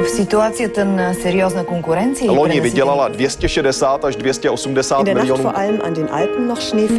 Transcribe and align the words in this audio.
В 0.00 0.08
ситуации 0.08 0.66
ten 0.66 1.14
серьезной 1.22 1.64
конкуренции 1.64 2.28
Loni 2.28 2.60
vydělala 2.60 3.08
260 3.08 4.04
až 4.04 4.16
280 4.16 5.04
miljonů. 5.04 5.52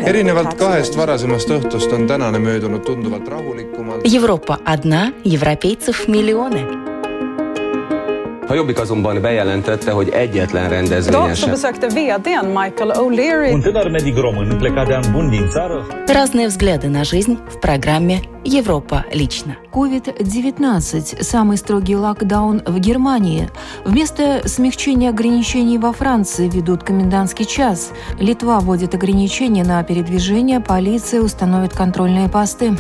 erinevalt 0.05 0.53
kahest 0.53 0.95
varasemast 0.95 1.49
õhtust 1.49 1.93
on 1.93 2.07
tänane 2.07 2.39
möödunud 2.39 2.85
tunduvalt 2.85 3.27
rahulikumalt. 3.27 4.01
Европа 4.15 4.57
одна, 4.65 5.11
европейцев 5.25 6.07
миллионы. 6.07 6.90
A 8.52 8.54
Jobbik 8.54 8.78
azonban 8.78 9.20
bejelentette, 9.20 9.90
hogy 9.90 10.08
egyetlen 10.08 10.68
rendezvényen 10.68 11.22
Idag 11.22 11.34
så 11.34 11.40
sem. 11.40 11.50
besökte 11.50 11.86
vdn 11.86 12.46
Michael 12.46 12.90
O'Leary 12.90 13.52
Un 13.52 13.60
tânăr 13.60 13.90
medic 13.90 14.16
român 14.16 14.56
plecat 14.58 14.86
de 14.86 14.94
an 14.94 15.04
bun 15.12 15.30
din 15.30 15.48
țară 15.48 15.86
Разные 16.06 16.46
взгляды 16.46 16.88
на 16.88 17.02
жизнь 17.02 17.38
в 17.48 17.58
программе 17.60 18.20
«Европа 18.44 19.04
лично». 19.12 19.56
COVID-19– 19.72 21.22
самый 21.34 21.56
строгий 21.56 21.96
локдаун 21.96 22.62
в 22.66 22.78
Германии. 22.78 23.48
Вместо 23.84 24.42
смягчения 24.44 25.08
ограничений 25.08 25.78
во 25.78 25.92
Франции 25.92 26.48
ведут 26.48 26.82
комендантский 26.82 27.46
час. 27.46 27.92
Литва 28.18 28.60
вводит 28.60 28.94
ограничения 28.94 29.64
на 29.64 29.82
передвижение, 29.82 30.60
полиция 30.60 31.22
установит 31.22 31.72
контрольные 31.72 32.28
посты. 32.28 32.76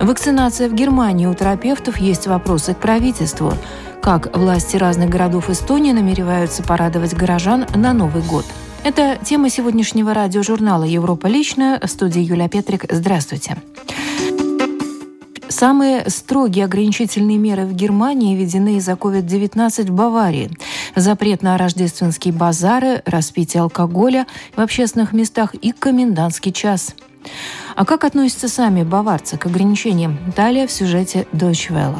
Вакцинация 0.00 0.68
в 0.68 0.74
Германии. 0.74 1.26
У 1.26 1.34
терапевтов 1.34 1.96
есть 1.98 2.26
вопросы 2.26 2.74
к 2.74 2.78
правительству. 2.78 3.54
Как 4.02 4.36
власти 4.36 4.76
разных 4.76 5.10
городов 5.10 5.50
Эстонии 5.50 5.92
намереваются 5.92 6.62
порадовать 6.62 7.14
горожан 7.14 7.66
на 7.74 7.92
Новый 7.92 8.22
год. 8.22 8.44
Это 8.84 9.18
тема 9.22 9.50
сегодняшнего 9.50 10.14
радиожурнала 10.14 10.84
«Европа 10.84 11.26
лично». 11.26 11.78
В 11.82 11.88
студии 11.88 12.20
Юлия 12.20 12.48
Петрик. 12.48 12.86
Здравствуйте. 12.88 13.56
Самые 15.48 16.08
строгие 16.08 16.66
ограничительные 16.66 17.38
меры 17.38 17.66
в 17.66 17.74
Германии 17.74 18.36
введены 18.36 18.76
из-за 18.76 18.92
COVID-19 18.92 19.86
в 19.86 19.90
Баварии. 19.90 20.50
Запрет 20.94 21.42
на 21.42 21.58
рождественские 21.58 22.32
базары, 22.32 23.02
распитие 23.04 23.62
алкоголя 23.62 24.26
в 24.54 24.60
общественных 24.60 25.12
местах 25.12 25.54
и 25.54 25.72
комендантский 25.72 26.52
час. 26.52 26.94
А 27.74 27.84
как 27.84 28.04
относятся 28.04 28.48
сами 28.48 28.84
баварцы 28.84 29.36
к 29.36 29.46
ограничениям? 29.46 30.18
Далее 30.36 30.66
в 30.66 30.72
сюжете 30.72 31.26
Deutsche 31.32 31.70
Welle. 31.70 31.98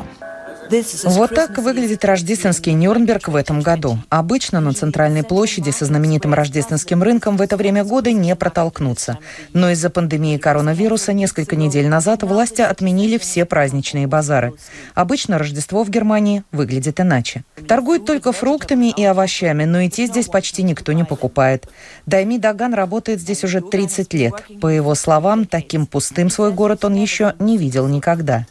Вот 1.05 1.35
так 1.35 1.59
выглядит 1.59 2.05
рождественский 2.05 2.73
Нюрнберг 2.73 3.29
в 3.29 3.37
этом 3.37 3.61
году. 3.61 3.99
Обычно 4.09 4.61
на 4.61 4.75
центральной 4.75 5.23
площади 5.23 5.71
со 5.71 5.87
знаменитым 5.87 6.35
рождественским 6.35 7.03
рынком 7.03 7.37
в 7.37 7.43
это 7.43 7.57
время 7.57 7.85
года 7.85 8.13
не 8.13 8.35
протолкнуться. 8.37 9.19
Но 9.53 9.71
из-за 9.71 9.91
пандемии 9.91 10.37
коронавируса 10.37 11.13
несколько 11.13 11.57
недель 11.57 11.89
назад 11.89 12.23
власти 12.23 12.61
отменили 12.61 13.19
все 13.19 13.45
праздничные 13.45 14.07
базары. 14.07 14.53
Обычно 14.95 15.39
Рождество 15.39 15.85
в 15.85 15.91
Германии 15.91 16.43
выглядит 16.53 17.01
иначе. 17.01 17.45
Торгуют 17.67 18.05
только 18.05 18.33
фруктами 18.33 18.91
и 18.91 19.05
овощами, 19.05 19.65
но 19.65 19.81
и 19.81 19.89
те 19.89 20.07
здесь 20.07 20.27
почти 20.27 20.63
никто 20.63 20.93
не 20.93 21.05
покупает. 21.05 21.69
Дайми 22.07 22.39
Даган 22.39 22.75
работает 22.75 23.21
здесь 23.21 23.45
уже 23.45 23.61
30 23.61 24.13
лет. 24.15 24.35
По 24.61 24.67
его 24.67 24.95
словам, 24.95 25.47
таким 25.47 25.87
пустым 25.87 26.31
свой 26.31 26.53
город 26.53 26.85
он 26.85 26.95
еще 26.95 27.35
не 27.39 27.57
видел 27.57 27.89
никогда. 27.89 28.47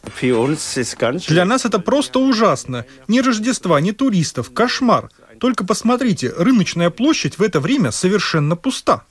Для 1.28 1.46
нас 1.46 1.66
это 1.66 1.80
просто 1.80 2.07
ужасно. 2.16 2.86
Ни 3.08 3.20
Рождества, 3.20 3.80
ни 3.82 3.92
туристов. 3.92 4.54
Кошмар. 4.54 5.10
Только 5.40 5.66
посмотрите, 5.66 6.34
рыночная 6.36 6.90
площадь 6.90 7.38
в 7.38 7.42
это 7.42 7.60
время 7.60 7.92
совершенно 7.92 8.56
пуста. 8.56 9.04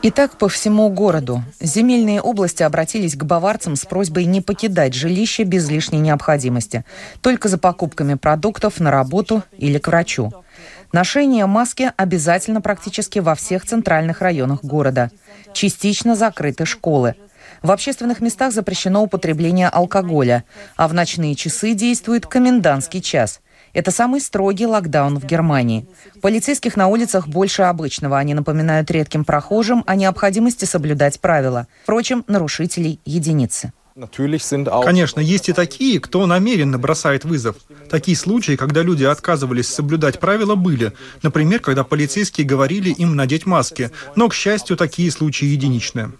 И 0.00 0.12
так 0.12 0.38
по 0.38 0.48
всему 0.48 0.88
городу. 0.90 1.42
Земельные 1.60 2.20
области 2.20 2.62
обратились 2.62 3.16
к 3.16 3.24
баварцам 3.24 3.74
с 3.74 3.84
просьбой 3.84 4.26
не 4.26 4.40
покидать 4.40 4.94
жилище 4.94 5.42
без 5.42 5.68
лишней 5.68 5.98
необходимости. 5.98 6.84
Только 7.20 7.48
за 7.48 7.58
покупками 7.58 8.14
продуктов 8.14 8.78
на 8.78 8.92
работу 8.92 9.42
или 9.58 9.78
к 9.78 9.88
врачу. 9.88 10.32
Ношение 10.92 11.46
маски 11.46 11.92
обязательно 11.96 12.60
практически 12.60 13.18
во 13.18 13.34
всех 13.34 13.66
центральных 13.66 14.20
районах 14.20 14.62
города. 14.62 15.10
Частично 15.52 16.14
закрыты 16.14 16.64
школы. 16.64 17.16
В 17.62 17.70
общественных 17.70 18.20
местах 18.20 18.52
запрещено 18.52 19.02
употребление 19.02 19.68
алкоголя, 19.68 20.44
а 20.76 20.88
в 20.88 20.94
ночные 20.94 21.34
часы 21.34 21.74
действует 21.74 22.26
комендантский 22.26 23.00
час. 23.00 23.40
Это 23.74 23.90
самый 23.90 24.20
строгий 24.20 24.66
локдаун 24.66 25.18
в 25.18 25.24
Германии. 25.24 25.86
Полицейских 26.22 26.76
на 26.76 26.88
улицах 26.88 27.28
больше 27.28 27.62
обычного. 27.62 28.18
Они 28.18 28.34
напоминают 28.34 28.90
редким 28.90 29.24
прохожим 29.24 29.84
о 29.86 29.94
необходимости 29.94 30.64
соблюдать 30.64 31.20
правила. 31.20 31.66
Впрочем, 31.82 32.24
нарушителей 32.26 33.00
единицы. 33.04 33.72
Конечно, 34.84 35.20
есть 35.20 35.48
и 35.48 35.52
такие, 35.52 36.00
кто 36.00 36.26
намеренно 36.26 36.78
бросает 36.78 37.24
вызов. 37.24 37.56
Такие 37.90 38.16
случаи, 38.16 38.56
когда 38.56 38.82
люди 38.82 39.04
отказывались 39.04 39.68
соблюдать 39.68 40.20
правила, 40.20 40.54
были. 40.54 40.92
Например, 41.22 41.60
когда 41.60 41.84
полицейские 41.84 42.46
говорили 42.46 42.90
им 42.90 43.16
надеть 43.16 43.46
маски. 43.46 43.90
Но, 44.14 44.28
к 44.28 44.34
счастью, 44.34 44.76
такие 44.76 45.10
случаи 45.10 45.46
единичные. 45.46 46.12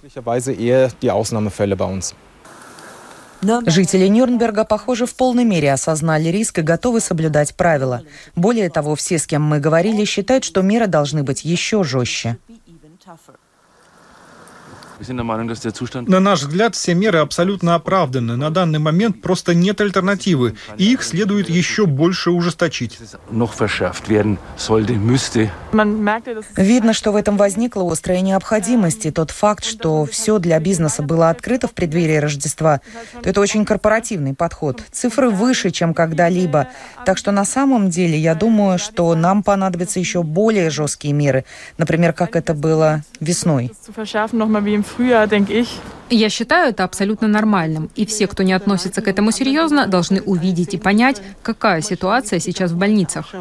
Жители 3.67 4.09
Нюрнберга, 4.09 4.65
похоже, 4.65 5.07
в 5.07 5.15
полной 5.15 5.45
мере 5.45 5.73
осознали 5.73 6.29
риск 6.29 6.59
и 6.59 6.63
готовы 6.63 7.01
соблюдать 7.01 7.55
правила. 7.55 8.03
Более 8.35 8.69
того, 8.69 8.97
все, 8.97 9.19
с 9.19 9.27
кем 9.27 9.43
мы 9.43 9.61
говорили, 9.61 10.05
считают, 10.05 10.45
что 10.45 10.63
меры 10.63 10.89
должны 10.89 11.23
быть 11.23 11.45
еще 11.45 11.85
жестче. 11.85 12.39
На 16.09 16.21
наш 16.21 16.41
взгляд, 16.41 16.75
все 16.75 16.95
меры 16.95 17.19
абсолютно 17.19 17.75
оправданы. 17.75 18.37
На 18.37 18.51
данный 18.51 18.79
момент 18.79 19.23
просто 19.23 19.55
нет 19.55 19.81
альтернативы, 19.81 20.57
и 20.77 20.93
их 20.93 21.03
следует 21.03 21.49
еще 21.49 21.87
больше 21.87 22.31
ужесточить. 22.31 22.99
Видно, 26.57 26.93
что 26.93 27.13
в 27.13 27.17
этом 27.17 27.37
возникла 27.37 27.91
острая 27.91 28.21
необходимость, 28.21 29.07
и 29.07 29.11
тот 29.11 29.31
факт, 29.31 29.65
что 29.65 30.05
все 30.05 30.39
для 30.39 30.59
бизнеса 30.59 31.03
было 31.03 31.31
открыто 31.31 31.69
в 31.69 31.73
преддверии 31.73 32.17
Рождества, 32.17 32.81
то 33.23 33.29
это 33.29 33.41
очень 33.41 33.65
корпоративный 33.65 34.35
подход. 34.35 34.83
Цифры 34.91 35.31
выше, 35.31 35.71
чем 35.71 35.95
когда-либо. 35.95 36.69
Так 37.05 37.19
что 37.19 37.31
на 37.31 37.45
самом 37.45 37.91
деле 37.91 38.19
я 38.19 38.35
думаю, 38.35 38.79
что 38.79 39.15
нам 39.15 39.43
понадобятся 39.43 39.99
еще 39.99 40.23
более 40.23 40.71
жесткие 40.71 41.15
меры, 41.15 41.45
например, 41.77 42.13
как 42.13 42.37
это 42.37 42.55
было 42.55 43.03
весной. 43.21 43.73
Я 46.11 46.31
считаю 46.31 46.71
это 46.71 46.85
абсолютно 46.85 47.29
нормальным, 47.29 47.91
и 47.95 48.07
все, 48.07 48.27
кто 48.27 48.43
не 48.43 48.55
относится 48.55 49.03
к 49.03 49.09
этому 49.09 49.31
серьезно, 49.31 49.87
должны 49.87 50.23
увидеть 50.23 50.73
и 50.73 50.79
понять, 50.79 51.21
какая 51.43 51.83
ситуация 51.83 52.39
сейчас 52.39 52.71
в 52.71 52.77
больницах. 52.77 53.35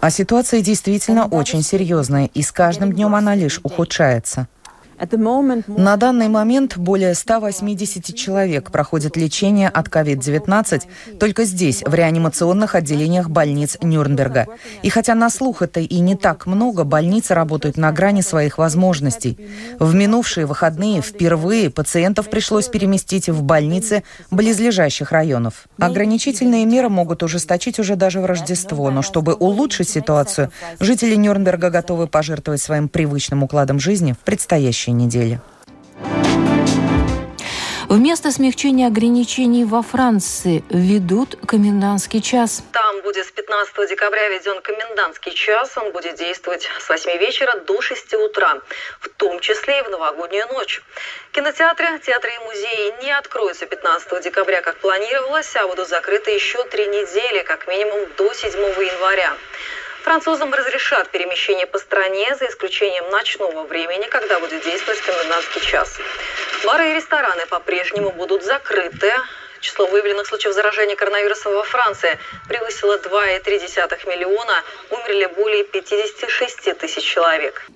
А 0.00 0.10
ситуация 0.10 0.60
действительно 0.60 1.26
очень 1.26 1.62
серьезная, 1.62 2.28
и 2.34 2.42
с 2.42 2.50
каждым 2.50 2.92
днем 2.92 3.14
она 3.14 3.36
лишь 3.36 3.60
ухудшается. 3.62 4.48
На 5.68 5.96
данный 5.96 6.28
момент 6.28 6.76
более 6.76 7.14
180 7.14 8.14
человек 8.14 8.70
проходят 8.70 9.16
лечение 9.16 9.68
от 9.68 9.88
COVID-19 9.88 10.82
только 11.18 11.44
здесь, 11.44 11.82
в 11.84 11.94
реанимационных 11.94 12.74
отделениях 12.74 13.30
больниц 13.30 13.78
Нюрнберга. 13.80 14.46
И 14.82 14.90
хотя 14.90 15.14
на 15.14 15.30
слух 15.30 15.62
это 15.62 15.80
и 15.80 16.00
не 16.00 16.16
так 16.16 16.46
много, 16.46 16.84
больницы 16.84 17.34
работают 17.34 17.76
на 17.76 17.92
грани 17.92 18.20
своих 18.20 18.58
возможностей. 18.58 19.38
В 19.78 19.94
минувшие 19.94 20.46
выходные 20.46 21.00
впервые 21.00 21.70
пациентов 21.70 22.28
пришлось 22.28 22.68
переместить 22.68 23.28
в 23.28 23.42
больницы 23.42 24.02
близлежащих 24.30 25.12
районов. 25.12 25.68
Ограничительные 25.78 26.64
меры 26.64 26.88
могут 26.88 27.22
ужесточить 27.22 27.78
уже 27.78 27.96
даже 27.96 28.20
в 28.20 28.26
Рождество, 28.26 28.90
но 28.90 29.02
чтобы 29.02 29.34
улучшить 29.34 29.88
ситуацию, 29.88 30.50
жители 30.80 31.14
Нюрнберга 31.14 31.70
готовы 31.70 32.06
пожертвовать 32.06 32.60
своим 32.60 32.88
привычным 32.88 33.42
укладом 33.42 33.78
жизни 33.78 34.12
в 34.12 34.18
предстоящей 34.88 34.92
неделе. 34.92 35.40
Вместо 37.88 38.30
смягчения 38.30 38.86
ограничений 38.86 39.64
во 39.64 39.82
Франции 39.82 40.62
ведут 40.68 41.38
комендантский 41.46 42.20
час. 42.20 42.62
Там 42.72 43.00
будет 43.00 43.24
с 43.24 43.30
15 43.30 43.88
декабря 43.88 44.28
введен 44.28 44.60
комендантский 44.60 45.32
час. 45.32 45.72
Он 45.78 45.90
будет 45.92 46.16
действовать 46.16 46.68
с 46.78 46.88
8 46.88 47.18
вечера 47.18 47.58
до 47.66 47.80
6 47.80 48.14
утра, 48.14 48.60
в 49.00 49.08
том 49.08 49.40
числе 49.40 49.78
и 49.78 49.82
в 49.84 49.88
новогоднюю 49.88 50.46
ночь. 50.52 50.82
Кинотеатры, 51.32 51.98
театры 52.00 52.30
и 52.30 52.44
музеи 52.44 53.04
не 53.04 53.10
откроются 53.10 53.64
15 53.64 54.22
декабря, 54.22 54.60
как 54.60 54.76
планировалось, 54.80 55.56
а 55.56 55.66
будут 55.66 55.88
закрыты 55.88 56.32
еще 56.32 56.62
три 56.64 56.86
недели, 56.88 57.42
как 57.42 57.66
минимум 57.68 58.06
до 58.18 58.34
7 58.34 58.50
января. 58.52 59.32
Французам 60.08 60.54
разрешат 60.54 61.10
перемещение 61.10 61.66
по 61.66 61.78
стране 61.78 62.34
за 62.36 62.46
исключением 62.46 63.10
ночного 63.10 63.64
времени, 63.64 64.06
когда 64.08 64.40
будет 64.40 64.64
действовать 64.64 65.02
комендантский 65.02 65.60
час. 65.60 65.98
Бары 66.64 66.92
и 66.92 66.94
рестораны 66.94 67.44
по-прежнему 67.44 68.10
будут 68.12 68.42
закрыты. 68.42 69.12
Число 69.60 69.86
выявленных 69.86 70.26
случаев 70.26 70.54
заражения 70.54 70.96
коронавирусом 70.96 71.52
во 71.52 71.62
Франции 71.62 72.18
превысило 72.48 72.96
2,3 72.96 74.08
миллиона. 74.08 74.62
Умерли 74.88 75.26
более 75.26 75.64
56 75.64 76.78
тысяч 76.78 77.04
человек. 77.04 77.66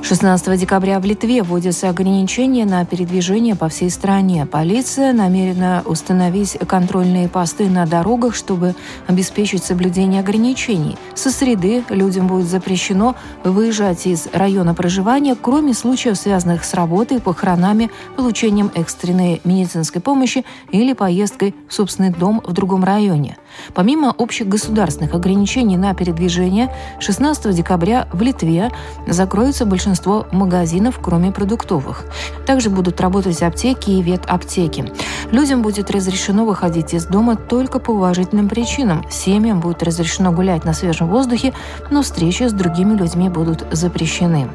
16 0.00 0.58
декабря 0.58 1.00
в 1.00 1.04
Литве 1.04 1.42
вводятся 1.42 1.88
ограничения 1.88 2.64
на 2.64 2.84
передвижение 2.86 3.56
по 3.56 3.68
всей 3.68 3.90
стране. 3.90 4.46
Полиция 4.46 5.12
намерена 5.12 5.82
установить 5.84 6.56
контрольные 6.66 7.28
посты 7.28 7.68
на 7.68 7.84
дорогах, 7.84 8.34
чтобы 8.34 8.74
обеспечить 9.06 9.64
соблюдение 9.64 10.20
ограничений. 10.20 10.96
Со 11.14 11.30
среды 11.30 11.84
людям 11.90 12.28
будет 12.28 12.46
запрещено 12.46 13.16
выезжать 13.42 14.06
из 14.06 14.28
района 14.32 14.72
проживания, 14.72 15.34
кроме 15.34 15.74
случаев, 15.74 16.16
связанных 16.16 16.64
с 16.64 16.74
работой, 16.74 17.20
похоронами, 17.20 17.90
получением 18.16 18.70
экстренной 18.74 19.40
медицинской 19.44 20.00
помощи 20.00 20.44
или 20.70 20.92
поездкой 20.92 21.54
в 21.68 21.74
собственный 21.74 22.10
дом 22.10 22.40
в 22.46 22.52
другом 22.52 22.84
районе. 22.84 23.36
Помимо 23.74 24.14
общих 24.16 24.48
государственных 24.48 25.14
ограничений 25.14 25.76
на 25.76 25.94
передвижение, 25.94 26.74
16 27.00 27.54
декабря 27.54 28.08
в 28.12 28.22
Литве 28.22 28.70
закроются 29.06 29.66
большинство 29.66 30.26
магазинов, 30.32 31.00
кроме 31.02 31.32
продуктовых. 31.32 32.04
Также 32.46 32.70
будут 32.70 33.00
работать 33.00 33.42
аптеки 33.42 33.90
и 33.90 34.02
ветаптеки. 34.02 34.92
Людям 35.30 35.62
будет 35.62 35.90
разрешено 35.90 36.44
выходить 36.44 36.94
из 36.94 37.06
дома 37.06 37.36
только 37.36 37.78
по 37.78 37.90
уважительным 37.90 38.48
причинам. 38.48 39.04
Семьям 39.10 39.60
будет 39.60 39.82
разрешено 39.82 40.32
гулять 40.32 40.64
на 40.64 40.72
свежем 40.72 41.08
воздухе, 41.08 41.52
но 41.90 42.02
встречи 42.02 42.44
с 42.44 42.52
другими 42.52 42.96
людьми 42.96 43.28
будут 43.28 43.66
запрещены. 43.70 44.48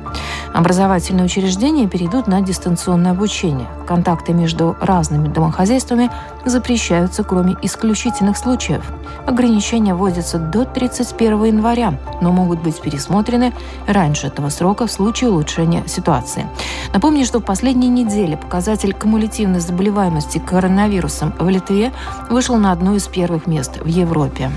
Образовательные 0.54 1.26
учреждения 1.26 1.88
перейдут 1.88 2.28
на 2.28 2.40
дистанционное 2.42 3.12
обучение. 3.12 3.68
Контакты 3.88 4.34
между 4.34 4.76
разными 4.80 5.28
домохозяйствами 5.28 6.12
запрещаются, 6.46 7.24
кроме 7.24 7.56
исключительных 7.64 8.38
случаев. 8.38 8.84
Ограничения 9.26 9.96
вводятся 9.96 10.38
до 10.38 10.64
31 10.64 11.46
января, 11.46 12.00
но 12.22 12.32
могут 12.32 12.62
быть 12.62 12.80
пересмотрены 12.80 13.52
раньше 13.88 14.28
этого 14.28 14.50
срока 14.50 14.86
в 14.86 14.92
случае 14.92 15.32
улучшения 15.32 15.84
ситуации. 15.88 16.46
Напомню, 16.94 17.26
что 17.26 17.40
в 17.40 17.44
последние 17.44 17.90
недели 17.90 18.36
показатель 18.36 18.94
кумулятивной 18.94 19.60
заболеваемости 19.60 20.38
коронавирусом 20.38 21.34
в 21.40 21.50
Литве 21.50 21.92
вышел 22.30 22.58
на 22.58 22.72
одно 22.72 22.96
из 22.96 23.08
первых 23.08 23.48
мест 23.48 23.80
в 23.82 23.88
Европе. 23.88 24.52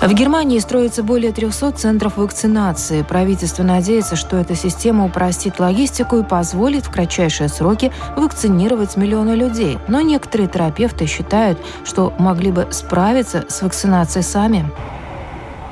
В 0.00 0.14
Германии 0.14 0.60
строится 0.60 1.02
более 1.02 1.32
300 1.32 1.72
центров 1.72 2.18
вакцинации. 2.18 3.02
Правительство 3.02 3.64
надеется, 3.64 4.14
что 4.14 4.36
эта 4.36 4.54
система 4.54 5.04
упростит 5.04 5.58
логистику 5.58 6.18
и 6.18 6.22
позволит 6.22 6.86
в 6.86 6.90
кратчайшие 6.92 7.48
сроки 7.48 7.90
вакцинировать 8.16 8.96
миллионы 8.96 9.32
людей. 9.32 9.76
Но 9.88 10.00
некоторые 10.00 10.48
терапевты 10.48 11.06
считают, 11.06 11.58
что 11.84 12.12
могли 12.16 12.52
бы 12.52 12.68
справиться 12.70 13.44
с 13.48 13.60
вакцинацией 13.60 14.22
сами. 14.22 14.70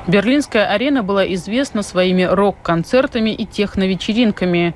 Берлинская 0.07 0.67
арена 0.67 1.03
была 1.03 1.25
известна 1.33 1.81
своими 1.81 2.23
рок-концертами 2.23 3.29
и 3.29 3.45
техновечеринками. 3.45 4.75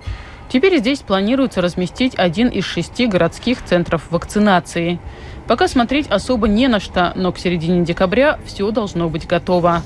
Теперь 0.51 0.77
здесь 0.79 0.99
планируется 0.99 1.61
разместить 1.61 2.13
один 2.17 2.49
из 2.49 2.65
шести 2.65 3.07
городских 3.07 3.63
центров 3.63 4.03
вакцинации– 4.11 4.99
Пока 5.51 5.67
смотреть 5.67 6.07
особо 6.07 6.47
не 6.47 6.69
на 6.69 6.79
что, 6.79 7.11
но 7.15 7.33
к 7.33 7.37
середине 7.37 7.83
декабря 7.83 8.39
все 8.45 8.71
должно 8.71 9.09
быть 9.09 9.27
готово. 9.27 9.81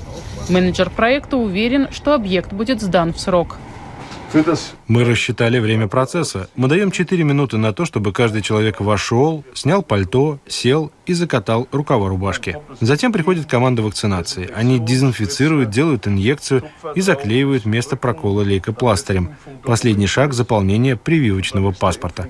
Менеджер 0.48 0.90
проекта 0.90 1.36
уверен, 1.36 1.88
что 1.90 2.14
объект 2.14 2.52
будет 2.52 2.80
сдан 2.80 3.12
в 3.12 3.18
срок. 3.18 3.56
Мы 4.86 5.04
рассчитали 5.04 5.58
время 5.58 5.88
процесса. 5.88 6.48
Мы 6.56 6.68
даем 6.68 6.90
4 6.90 7.24
минуты 7.24 7.56
на 7.56 7.72
то, 7.72 7.84
чтобы 7.84 8.12
каждый 8.12 8.42
человек 8.42 8.80
вошел, 8.80 9.44
снял 9.54 9.82
пальто, 9.82 10.38
сел 10.46 10.92
и 11.06 11.14
закатал 11.14 11.68
рукава 11.72 12.08
рубашки. 12.08 12.56
Затем 12.80 13.12
приходит 13.12 13.46
команда 13.46 13.82
вакцинации. 13.82 14.50
Они 14.54 14.78
дезинфицируют, 14.78 15.70
делают 15.70 16.06
инъекцию 16.06 16.64
и 16.94 17.00
заклеивают 17.00 17.64
место 17.64 17.96
прокола 17.96 18.42
лейкопластырем. 18.42 19.30
Последний 19.62 20.06
шаг– 20.06 20.32
заполнение 20.34 20.96
прививочного 20.96 21.72
паспорта. 21.72 22.28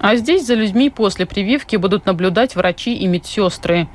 А 0.00 0.16
здесь 0.16 0.44
за 0.44 0.54
людьми 0.54 0.90
после 0.90 1.26
прививки 1.26 1.76
будут 1.76 2.06
наблюдать 2.06 2.56
врачи 2.56 2.96
и 2.96 3.06
медсестры. 3.06 3.86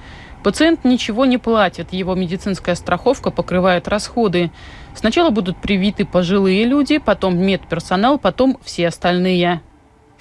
Пациент 0.43 0.85
ничего 0.85 1.25
не 1.25 1.37
платит, 1.37 1.93
его 1.93 2.15
медицинская 2.15 2.75
страховка 2.75 3.31
покрывает 3.31 3.87
расходы. 3.87 4.51
Сначала 4.95 5.29
будут 5.29 5.57
привиты 5.57 6.05
пожилые 6.05 6.63
люди, 6.63 6.99
потом 6.99 7.37
медперсонал, 7.37 8.17
потом 8.17 8.57
все 8.63 8.87
остальные. 8.87 9.61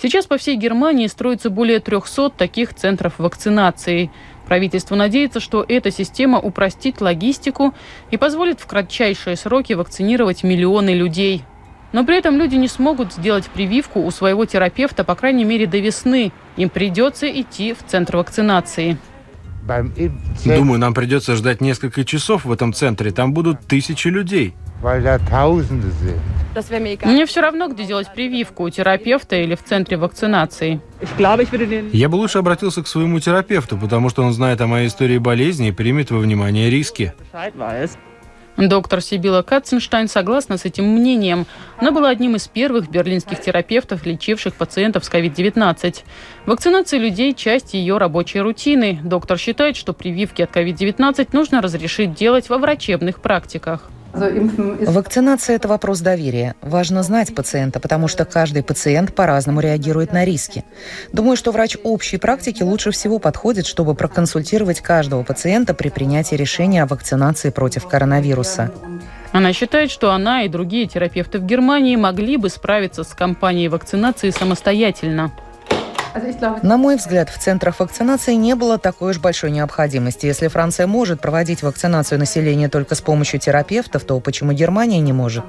Сейчас 0.00 0.26
по 0.26 0.36
всей 0.36 0.56
Германии 0.56 1.06
строится 1.06 1.48
более 1.48 1.80
300 1.80 2.30
таких 2.30 2.74
центров 2.74 3.14
вакцинации. 3.18 4.10
Правительство 4.46 4.94
надеется, 4.94 5.40
что 5.40 5.64
эта 5.66 5.90
система 5.90 6.38
упростит 6.38 7.00
логистику 7.00 7.74
и 8.10 8.16
позволит 8.16 8.60
в 8.60 8.66
кратчайшие 8.66 9.36
сроки 9.36 9.72
вакцинировать 9.72 10.44
миллионы 10.44 10.90
людей. 10.90 11.44
Но 11.92 12.04
при 12.04 12.18
этом 12.18 12.36
люди 12.36 12.56
не 12.56 12.68
смогут 12.68 13.12
сделать 13.12 13.46
прививку 13.46 14.00
у 14.00 14.10
своего 14.10 14.44
терапевта, 14.44 15.02
по 15.02 15.14
крайней 15.14 15.44
мере, 15.44 15.66
до 15.66 15.78
весны. 15.78 16.30
Им 16.56 16.68
придется 16.68 17.28
идти 17.28 17.72
в 17.72 17.82
центр 17.86 18.18
вакцинации. 18.18 18.98
Думаю, 20.44 20.78
нам 20.78 20.94
придется 20.94 21.34
ждать 21.36 21.60
несколько 21.60 22.04
часов 22.04 22.44
в 22.44 22.52
этом 22.52 22.72
центре. 22.72 23.10
Там 23.10 23.32
будут 23.32 23.60
тысячи 23.66 24.08
людей. 24.08 24.54
Мне 27.04 27.26
все 27.26 27.40
равно, 27.40 27.68
где 27.68 27.84
делать 27.84 28.12
прививку, 28.14 28.64
у 28.64 28.70
терапевта 28.70 29.36
или 29.36 29.54
в 29.54 29.62
центре 29.62 29.96
вакцинации. 29.96 30.80
Я 31.92 32.08
бы 32.08 32.16
лучше 32.16 32.38
обратился 32.38 32.82
к 32.82 32.86
своему 32.86 33.20
терапевту, 33.20 33.76
потому 33.76 34.08
что 34.10 34.22
он 34.22 34.32
знает 34.32 34.60
о 34.60 34.66
моей 34.66 34.88
истории 34.88 35.18
болезни 35.18 35.68
и 35.68 35.72
примет 35.72 36.10
во 36.10 36.18
внимание 36.18 36.70
риски. 36.70 37.12
Доктор 38.56 39.02
Сибила 39.02 39.42
Катценштайн 39.42 40.08
согласна 40.08 40.56
с 40.56 40.64
этим 40.64 40.86
мнением. 40.86 41.46
Она 41.76 41.90
была 41.90 42.08
одним 42.08 42.36
из 42.36 42.48
первых 42.48 42.88
берлинских 42.88 43.40
терапевтов, 43.40 44.06
лечивших 44.06 44.54
пациентов 44.54 45.04
с 45.04 45.10
COVID-19. 45.10 46.02
Вакцинация 46.46 46.98
людей– 46.98 47.34
часть 47.36 47.74
ее 47.74 47.98
рабочей 47.98 48.40
рутины. 48.40 48.98
Доктор 49.02 49.36
считает, 49.38 49.76
что 49.76 49.92
прививки 49.92 50.40
от 50.40 50.56
COVID-19 50.56 51.28
нужно 51.32 51.60
разрешить 51.60 52.14
делать 52.14 52.48
во 52.48 52.56
врачебных 52.56 53.20
практиках. 53.20 53.90
Вакцинация– 54.12 55.56
это 55.56 55.68
вопрос 55.68 56.00
доверия. 56.00 56.54
Важно 56.62 57.02
знать 57.02 57.34
пациента, 57.34 57.80
потому 57.80 58.08
что 58.08 58.24
каждый 58.24 58.62
пациент 58.62 59.14
по-разному 59.14 59.60
реагирует 59.60 60.12
на 60.12 60.24
риски. 60.24 60.64
Думаю, 61.12 61.36
что 61.36 61.52
врач 61.52 61.76
общей 61.82 62.16
практики 62.16 62.62
лучше 62.62 62.90
всего 62.90 63.18
подходит, 63.18 63.66
чтобы 63.66 63.94
проконсультировать 63.94 64.80
каждого 64.80 65.22
пациента 65.22 65.74
при 65.74 65.90
принятии 65.90 66.34
решения 66.34 66.82
о 66.82 66.86
вакцинации 66.86 67.50
против 67.50 67.86
коронавируса. 67.86 68.72
Она 69.32 69.52
считает, 69.52 69.90
что 69.90 70.12
она 70.12 70.44
и 70.44 70.48
другие 70.48 70.86
терапевты 70.86 71.38
в 71.38 71.44
Германии 71.44 71.96
могли 71.96 72.38
бы 72.38 72.48
справиться 72.48 73.04
с 73.04 73.08
кампанией 73.08 73.68
вакцинации 73.68 74.30
самостоятельно. 74.30 75.32
На 76.62 76.76
мой 76.76 76.96
взгляд, 76.96 77.28
в 77.30 77.38
центрах 77.38 77.80
вакцинации 77.80 78.34
не 78.34 78.54
было 78.54 78.78
такой 78.78 79.10
уж 79.10 79.18
большой 79.18 79.50
необходимости. 79.50 80.26
Если 80.26 80.48
Франция 80.48 80.86
может 80.86 81.20
проводить 81.20 81.62
вакцинацию 81.62 82.18
населения 82.18 82.68
только 82.68 82.94
с 82.94 83.00
помощью 83.00 83.40
терапевтов, 83.40 84.04
то 84.04 84.18
почему 84.20 84.52
Германия 84.52 85.00
не 85.00 85.12
может? 85.12 85.44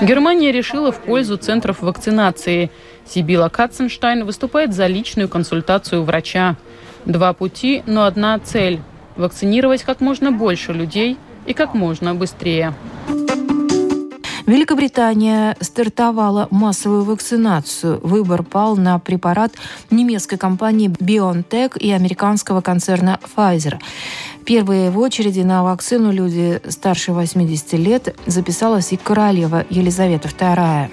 Германия 0.00 0.52
решила 0.52 0.92
в 0.92 0.98
пользу 0.98 1.36
центров 1.36 1.82
вакцинации. 1.82 2.70
Сибила 3.06 3.48
Катценштайн 3.48 4.24
выступает 4.24 4.72
за 4.72 4.86
личную 4.86 5.28
консультацию 5.28 6.04
врача. 6.04 6.56
Два 7.04 7.32
пути, 7.32 7.82
но 7.86 8.04
одна 8.04 8.38
цель– 8.38 8.80
вакцинировать 9.16 9.82
как 9.82 10.00
можно 10.00 10.30
больше 10.30 10.72
людей 10.72 11.18
и 11.46 11.54
как 11.54 11.74
можно 11.74 12.14
быстрее. 12.14 12.74
Великобритания 14.46 15.56
стартовала 15.60 16.48
массовую 16.50 17.04
вакцинацию. 17.04 18.00
Выбор 18.02 18.42
пал 18.42 18.76
на 18.76 18.98
препарат 18.98 19.52
немецкой 19.90 20.36
компании 20.36 20.88
BioNTech 20.88 21.78
и 21.78 21.90
американского 21.92 22.60
концерна 22.60 23.20
Pfizer. 23.36 23.78
Первые 24.44 24.90
в 24.90 24.98
очереди 24.98 25.40
на 25.40 25.62
вакцину 25.62 26.10
люди 26.10 26.60
старше 26.68 27.12
80 27.12 27.74
лет 27.74 28.16
записалась 28.26 28.92
и 28.92 28.96
королева 28.96 29.64
Елизавета 29.70 30.28
II. 30.28 30.90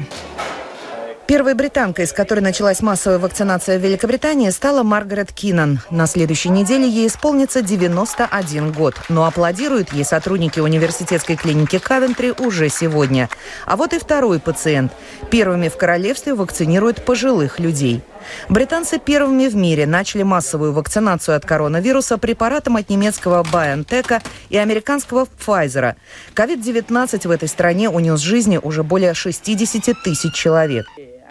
Первой 1.30 1.54
британкой, 1.54 2.08
с 2.08 2.12
которой 2.12 2.40
началась 2.40 2.82
массовая 2.82 3.20
вакцинация 3.20 3.78
в 3.78 3.84
Великобритании, 3.84 4.50
стала 4.50 4.82
Маргарет 4.82 5.32
Киннон. 5.32 5.80
На 5.92 6.08
следующей 6.08 6.50
неделе 6.50 6.90
ей 6.90 7.06
исполнится 7.06 7.62
91 7.62 8.72
год. 8.72 8.96
Но 9.10 9.26
аплодируют 9.26 9.94
ей 9.94 10.04
сотрудники 10.04 10.60
университетской 10.60 11.36
клиники 11.36 11.78
Кавентри 11.78 12.34
уже 12.36 12.70
сегодня. 12.70 13.30
А 13.68 13.76
вот 13.76 13.94
и 13.94 14.00
второй 14.00 14.40
пациент. 14.40 14.92
Первыми 15.30 15.70
в 15.70 15.78
королевстве 15.78 16.34
вакцинируют 16.34 17.06
пожилых 17.06 17.60
людей. 17.60 18.02
Британцы 18.50 18.98
первыми 19.00 19.48
в 19.48 19.56
мире 19.56 19.86
начали 19.86 20.24
массовую 20.24 20.74
вакцинацию 20.74 21.36
от 21.36 21.46
коронавируса 21.46 22.18
препаратом 22.18 22.76
от 22.76 22.90
немецкого 22.90 23.44
BioNTech 23.44 24.22
и 24.50 24.58
американского 24.58 25.28
Pfizer. 25.46 25.96
COVID-19 26.36 27.28
в 27.28 27.32
этой 27.32 27.48
стране 27.48 27.90
унес 27.90 28.20
жизни 28.20 28.60
уже 28.62 28.84
более 28.84 29.14
60 29.14 29.96
тысяч 30.04 30.34
человек. 30.34 30.88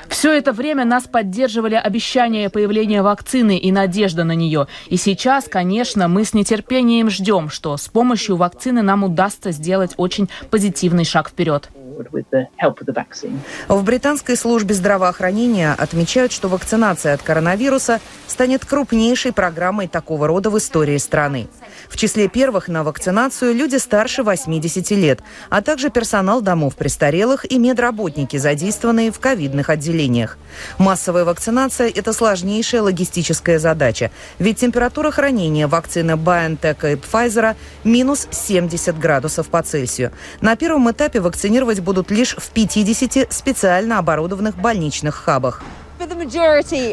Все 0.09 0.33
это 0.33 0.53
время 0.53 0.85
нас 0.85 1.05
поддерживали 1.05 1.75
обещания 1.75 2.51
появления 2.51 3.03
вакцины 3.03 3.59
и 3.59 3.71
надежда 3.71 4.25
на 4.25 4.33
нее. 4.33 4.67
И 4.89 4.97
сейчас, 4.97 5.45
конечно, 5.49 6.09
мы 6.09 6.25
с 6.25 6.35
нетерпением 6.35 7.11
ждем, 7.11 7.51
что 7.51 7.77
с 7.77 7.89
помощью 7.89 8.37
вакцины 8.37 8.83
нам 8.83 9.05
удастся 9.05 9.53
сделать 9.53 9.95
очень 9.97 10.29
позитивный 10.51 11.05
шаг 11.05 11.29
вперед. 11.29 11.69
В 13.69 13.85
британской 13.85 14.37
службе 14.37 14.75
здравоохранения 14.75 15.75
отмечают, 15.77 16.31
что 16.33 16.49
вакцинация 16.49 17.15
от 17.15 17.23
коронавируса 17.23 18.01
станет 18.29 18.65
крупнейшей 18.65 19.33
программой 19.33 19.89
такого 19.89 20.29
рода 20.29 20.51
в 20.51 20.59
истории 20.59 20.97
страны. 20.99 21.49
В 21.89 21.97
числе 21.97 22.29
первых 22.29 22.69
на 22.69 22.85
вакцинацию 22.85 23.55
люди 23.55 23.77
старше 23.77 24.23
80 24.23 24.91
лет, 24.91 25.21
а 25.49 25.63
также 25.63 25.91
персонал 25.91 26.43
домов 26.43 26.77
престарелых 26.77 27.51
и 27.51 27.59
медработники, 27.59 28.37
задействованные 28.37 29.11
в 29.11 29.19
ковидных 29.19 29.71
отделениях. 29.71 30.39
Массовая 30.77 31.25
вакцинация– 31.25 31.89
это 31.95 32.13
сложнейшая 32.13 32.83
логистическая 32.83 33.59
задача, 33.59 34.11
ведь 34.39 34.59
температура 34.59 35.11
хранения 35.11 35.67
вакцины 35.67 36.13
BioNTech 36.13 36.93
и 36.93 36.97
Pfizer 36.97 37.57
минус 37.85 38.29
70 38.31 38.99
градусов 38.99 39.49
по 39.49 39.63
Цельсию. 39.63 40.13
На 40.41 40.57
первом 40.57 40.91
этапе 40.91 41.21
вакцинировать 41.21 41.81
будут 41.81 42.11
лишь 42.11 42.37
в 42.37 42.51
50 42.51 43.33
специально 43.33 43.99
оборудованных 43.99 44.57
больничных 44.57 45.15
хабах. 45.15 45.63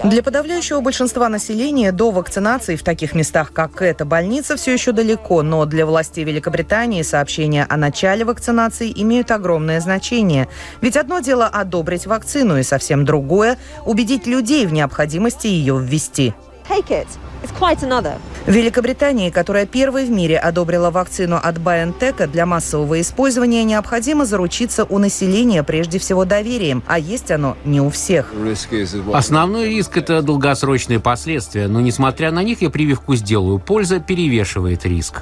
Для 0.03 0.23
подавляющего 0.23 0.81
большинства 0.81 1.29
населения 1.29 1.91
до 1.91 2.11
вакцинации 2.11 2.75
в 2.75 2.83
таких 2.83 3.13
местах, 3.13 3.51
как 3.53 3.81
эта 3.81 4.03
больница, 4.03 4.55
все 4.55 4.73
еще 4.73 4.91
далеко, 4.91 5.43
но 5.43 5.65
для 5.65 5.85
властей 5.85 6.23
Великобритании 6.23 7.03
сообщения 7.03 7.65
о 7.69 7.77
начале 7.77 8.25
вакцинации 8.25 8.91
имеют 8.95 9.31
огромное 9.31 9.79
значение. 9.79 10.47
Ведь 10.81 10.97
одно 10.97 11.19
дело 11.19 11.45
одобрить 11.45 12.07
вакцину, 12.07 12.57
и 12.57 12.63
совсем 12.63 13.05
другое– 13.05 13.57
убедить 13.85 14.25
людей 14.25 14.65
в 14.65 14.73
необходимости 14.73 15.47
ее 15.47 15.79
ввести. 15.79 16.33
Take 16.69 16.89
it. 16.89 17.07
В 18.45 18.51
Великобритании, 18.51 19.29
которая 19.29 19.65
первой 19.65 20.05
в 20.05 20.09
мире 20.09 20.37
одобрила 20.37 20.89
вакцину 20.89 21.35
от 21.41 21.57
BioNTech 21.57 22.27
для 22.27 22.45
массового 22.45 22.99
использования, 23.01 23.63
необходимо 23.63 24.25
заручиться 24.25 24.83
у 24.85 24.97
населения 24.97 25.63
прежде 25.63 25.99
всего 25.99 26.25
доверием, 26.25 26.83
а 26.87 26.97
есть 26.97 27.31
оно 27.31 27.55
не 27.65 27.81
у 27.81 27.89
всех. 27.89 28.33
Основной 29.13 29.69
риск– 29.69 29.97
это 29.97 30.21
долгосрочные 30.21 30.99
последствия, 30.99 31.67
но 31.67 31.81
несмотря 31.81 32.31
на 32.31 32.43
них 32.43 32.61
я 32.61 32.69
прививку 32.69 33.15
сделаю. 33.15 33.59
Польза 33.59 33.99
перевешивает 33.99 34.85
риск. 34.85 35.21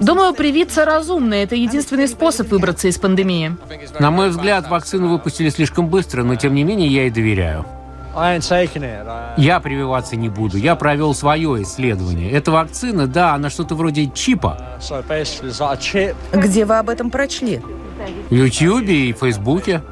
Думаю, 0.00 0.34
привиться 0.34 0.84
разумно. 0.84 1.34
Это 1.34 1.56
единственный 1.56 2.08
способ 2.08 2.48
выбраться 2.50 2.88
из 2.88 2.98
пандемии. 2.98 3.56
На 3.98 4.10
мой 4.10 4.30
взгляд, 4.30 4.68
вакцину 4.68 5.08
выпустили 5.08 5.50
слишком 5.50 5.88
быстро, 5.88 6.22
но 6.22 6.36
тем 6.36 6.54
не 6.54 6.64
менее 6.64 6.88
я 6.88 7.06
и 7.06 7.10
доверяю. 7.10 7.66
Я 9.36 9.60
прививаться 9.60 10.16
не 10.16 10.28
буду. 10.28 10.56
Я 10.56 10.76
провел 10.76 11.14
свое 11.14 11.62
исследование. 11.62 12.30
Эта 12.30 12.50
вакцина, 12.50 13.06
да, 13.06 13.34
она 13.34 13.50
что-то 13.50 13.74
вроде 13.74 14.08
чипа. 14.10 14.58
Где 16.32 16.64
вы 16.64 16.78
об 16.78 16.88
этом 16.90 17.10
прочли? 17.10 17.60
В 18.30 18.34
Ютьюбе 18.34 19.08
и 19.08 19.12
Фейсбуке. 19.12 19.82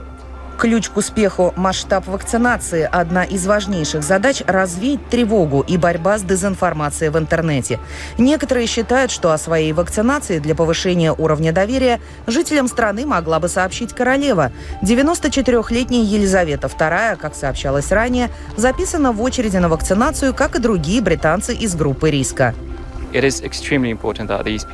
Ключ 0.63 0.91
к 0.91 0.97
успеху– 0.97 1.53
масштаб 1.57 2.07
вакцинации. 2.07 2.89
Одна 2.89 3.25
из 3.25 3.45
важнейших 3.49 4.05
задач– 4.05 4.45
развеять 4.47 5.05
тревогу 5.09 5.65
и 5.67 5.77
борьба 5.77 6.19
с 6.19 6.23
дезинформацией 6.23 7.11
в 7.11 7.19
интернете. 7.19 7.81
Некоторые 8.17 8.69
считают, 8.69 9.11
что 9.11 9.33
о 9.33 9.39
своей 9.39 9.73
вакцинации 9.73 10.39
для 10.39 10.55
повышения 10.55 11.13
уровня 11.13 11.51
доверия 11.51 12.01
жителям 12.29 12.69
страны 12.69 13.05
могла 13.07 13.41
бы 13.41 13.49
сообщить 13.49 13.93
королева. 13.93 14.53
94-летняя 14.83 16.05
Елизавета 16.05 16.69
II, 16.69 17.17
как 17.17 17.35
сообщалось 17.35 17.91
ранее, 17.91 18.31
записана 18.57 19.11
в 19.11 19.21
очереди 19.21 19.57
на 19.57 19.69
вакцинацию, 19.69 20.33
как 20.33 20.55
и 20.55 20.61
другие 20.61 21.03
британцы 21.03 21.57
из 21.57 21.75
группы 21.75 22.09
риска. 22.09 22.55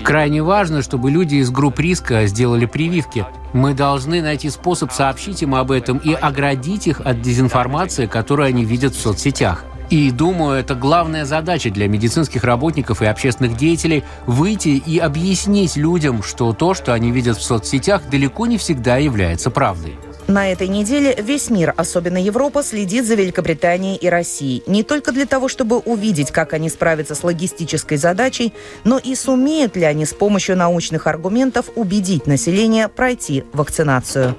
Крайне 0.03 0.43
важно, 0.43 0.83
чтобы 0.83 1.11
люди 1.11 1.37
из 1.37 1.51
групп 1.51 1.79
риска 1.79 2.27
сделали 2.27 2.67
прививки. 2.67 3.27
Мы 3.53 3.75
должны 3.75 4.23
найти 4.23 4.51
способ 4.51 4.93
сообщить 4.93 5.43
им 5.43 5.55
об 5.55 5.71
этом 5.71 5.99
и 5.99 6.13
оградить 6.13 6.87
их 6.87 7.01
от 7.01 7.21
дезинформации, 7.21 8.07
которую 8.07 8.49
они 8.49 8.65
видят 8.65 8.95
в 8.95 9.01
соцсетях. 9.01 9.65
И 9.91 10.11
думаю, 10.11 10.59
это 10.59 10.75
главная 10.75 11.25
задача 11.25 11.71
для 11.71 11.89
медицинских 11.89 12.45
работников 12.45 13.01
и 13.01 13.07
общественных 13.07 13.57
деятелей– 13.57 14.05
выйти 14.27 14.69
и 14.69 14.99
объяснить 14.99 15.77
людям, 15.77 16.23
что 16.23 16.53
то, 16.53 16.75
что 16.75 16.93
они 16.93 17.11
видят 17.11 17.39
в 17.39 17.43
соцсетях, 17.43 18.03
далеко 18.11 18.47
не 18.47 18.59
всегда 18.59 18.99
является 18.99 19.51
правдой. 19.51 19.97
На 20.29 20.53
этой 20.53 20.69
неделе 20.69 21.17
весь 21.19 21.49
мир, 21.49 21.73
особенно 21.75 22.19
Европа, 22.19 22.63
следит 22.63 23.07
за 23.07 23.15
Великобританией 23.15 23.97
и 23.97 24.11
Россией. 24.11 24.63
Не 24.67 24.83
только 24.83 25.11
для 25.11 25.25
того, 25.25 25.49
чтобы 25.49 25.79
увидеть, 25.79 26.33
как 26.33 26.53
они 26.53 26.69
справятся 26.69 27.15
с 27.15 27.25
логистической 27.25 27.97
задачей, 27.97 28.53
но 28.85 28.99
и 28.99 29.15
сумеют 29.15 29.75
ли 29.75 29.85
они 29.85 30.05
с 30.05 30.13
помощью 30.13 30.59
научных 30.59 31.07
аргументов 31.07 31.71
убедить 31.77 32.27
население 32.27 32.89
пройти 32.89 33.45
вакцинацию. 33.55 34.37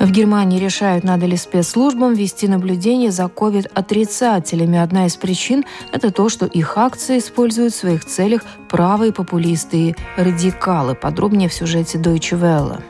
В 0.00 0.10
Германии 0.10 0.58
решают, 0.58 1.04
надо 1.04 1.26
ли 1.26 1.36
спецслужбам 1.36 2.14
вести 2.14 2.48
наблюдение 2.48 3.10
за 3.10 3.24
COVID-отрицателями. 3.24 4.78
Одна 4.78 5.06
из 5.06 5.16
причин– 5.16 5.64
это 5.92 6.10
то, 6.10 6.30
что 6.30 6.46
их 6.46 6.78
акции 6.78 7.18
используют 7.18 7.74
в 7.74 7.78
своих 7.78 8.06
целях 8.06 8.42
правые 8.70 9.12
популисты 9.12 9.76
и 9.76 9.94
радикалы. 10.16 10.94
Подробнее 10.94 11.50
в 11.50 11.54
сюжете 11.54 11.98
Deutsche 11.98 12.40
Welle. 12.40 12.82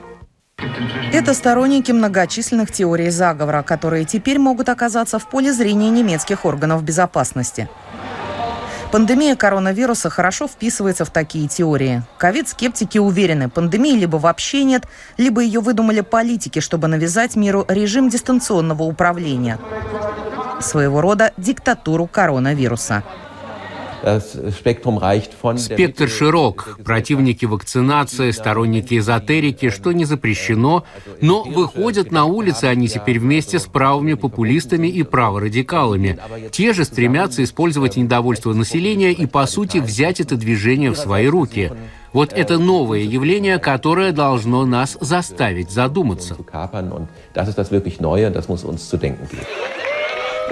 Это 1.12 1.34
сторонники 1.34 1.92
многочисленных 1.92 2.72
теорий 2.72 3.10
заговора, 3.10 3.62
которые 3.62 4.06
теперь 4.06 4.38
могут 4.38 4.70
оказаться 4.70 5.18
в 5.18 5.28
поле 5.28 5.52
зрения 5.52 5.90
немецких 5.90 6.46
органов 6.46 6.82
безопасности. 6.82 7.68
Пандемия 8.90 9.36
коронавируса 9.36 10.08
хорошо 10.08 10.48
вписывается 10.48 11.04
в 11.04 11.10
такие 11.10 11.48
теории. 11.48 12.02
Ковид-скептики 12.16 12.96
уверены, 12.96 13.50
пандемии 13.50 13.92
либо 13.92 14.16
вообще 14.16 14.64
нет, 14.64 14.86
либо 15.18 15.42
ее 15.42 15.60
выдумали 15.60 16.00
политики, 16.00 16.60
чтобы 16.60 16.88
навязать 16.88 17.36
миру 17.36 17.66
режим 17.68 18.08
дистанционного 18.08 18.82
управления. 18.84 19.58
Своего 20.60 21.02
рода 21.02 21.32
диктатуру 21.36 22.06
коронавируса. 22.06 23.02
Спектр 25.58 26.08
широк. 26.08 26.78
Противники 26.84 27.44
вакцинации, 27.44 28.30
сторонники 28.30 28.98
эзотерики, 28.98 29.70
что 29.70 29.92
не 29.92 30.04
запрещено, 30.04 30.84
но 31.20 31.42
выходят 31.42 32.10
на 32.10 32.24
улицы 32.24 32.64
они 32.64 32.88
теперь 32.88 33.18
вместе 33.18 33.58
с 33.58 33.66
правыми 33.66 34.14
популистами 34.14 34.88
и 34.88 35.02
праворадикалами. 35.02 36.18
Те 36.50 36.72
же 36.72 36.84
стремятся 36.84 37.44
использовать 37.44 37.96
недовольство 37.96 38.52
населения 38.52 39.12
и, 39.12 39.26
по 39.26 39.46
сути, 39.46 39.78
взять 39.78 40.20
это 40.20 40.36
движение 40.36 40.90
в 40.90 40.98
свои 40.98 41.26
руки. 41.26 41.72
Вот 42.12 42.32
это 42.32 42.58
новое 42.58 43.00
явление, 43.00 43.58
которое 43.58 44.12
должно 44.12 44.66
нас 44.66 44.98
заставить 45.00 45.70
задуматься. 45.70 46.36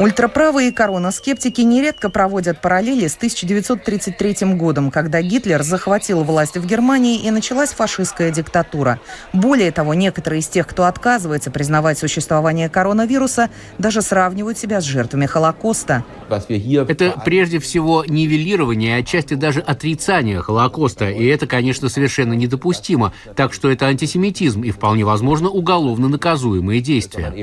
Ультраправые 0.00 0.72
коронаскептики 0.72 1.60
нередко 1.60 2.08
проводят 2.08 2.62
параллели 2.62 3.06
с 3.06 3.16
1933 3.16 4.54
годом, 4.54 4.90
когда 4.90 5.20
Гитлер 5.20 5.62
захватил 5.62 6.24
власть 6.24 6.56
в 6.56 6.66
Германии 6.66 7.20
и 7.20 7.30
началась 7.30 7.72
фашистская 7.74 8.30
диктатура. 8.30 8.98
Более 9.34 9.70
того, 9.72 9.92
некоторые 9.92 10.40
из 10.40 10.48
тех, 10.48 10.66
кто 10.66 10.84
отказывается 10.84 11.50
признавать 11.50 11.98
существование 11.98 12.70
коронавируса, 12.70 13.50
даже 13.76 14.00
сравнивают 14.00 14.56
себя 14.56 14.80
с 14.80 14.84
жертвами 14.84 15.26
Холокоста. 15.26 16.02
Это 16.30 17.20
прежде 17.22 17.58
всего 17.58 18.02
нивелирование, 18.08 18.96
а 18.96 19.00
отчасти 19.00 19.34
даже 19.34 19.60
отрицание 19.60 20.40
Холокоста. 20.40 21.10
И 21.10 21.26
это, 21.26 21.46
конечно, 21.46 21.90
совершенно 21.90 22.32
недопустимо. 22.32 23.12
Так 23.36 23.52
что 23.52 23.70
это 23.70 23.84
антисемитизм 23.84 24.62
и 24.62 24.70
вполне 24.70 25.04
возможно 25.04 25.50
уголовно 25.50 26.08
наказуемые 26.08 26.80
действия. 26.80 27.34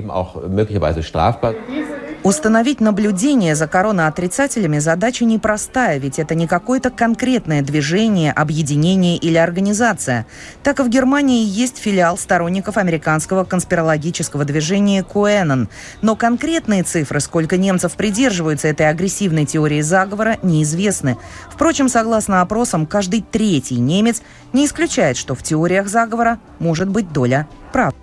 Установить 2.47 2.79
наблюдение 2.79 3.55
за 3.55 3.67
короноотрицателями 3.67 4.79
задача 4.79 5.25
непростая, 5.25 5.97
ведь 5.97 6.17
это 6.17 6.33
не 6.33 6.47
какое-то 6.47 6.89
конкретное 6.89 7.61
движение, 7.61 8.31
объединение 8.31 9.17
или 9.17 9.35
организация. 9.35 10.25
Так 10.63 10.79
и 10.79 10.83
в 10.83 10.87
Германии 10.87 11.43
есть 11.43 11.77
филиал 11.77 12.17
сторонников 12.17 12.77
американского 12.77 13.43
конспирологического 13.43 14.45
движения 14.45 15.03
Куэнон. 15.03 15.67
Но 16.01 16.15
конкретные 16.15 16.83
цифры, 16.83 17.19
сколько 17.19 17.57
немцев 17.57 17.97
придерживаются 17.97 18.69
этой 18.69 18.87
агрессивной 18.87 19.43
теории 19.43 19.81
заговора, 19.81 20.37
неизвестны. 20.41 21.17
Впрочем, 21.51 21.89
согласно 21.89 22.39
опросам, 22.39 22.85
каждый 22.85 23.25
третий 23.29 23.77
немец 23.77 24.21
не 24.53 24.67
исключает, 24.67 25.17
что 25.17 25.35
в 25.35 25.43
теориях 25.43 25.89
заговора 25.89 26.39
может 26.59 26.87
быть 26.87 27.11
доля 27.11 27.45
прав. 27.73 27.93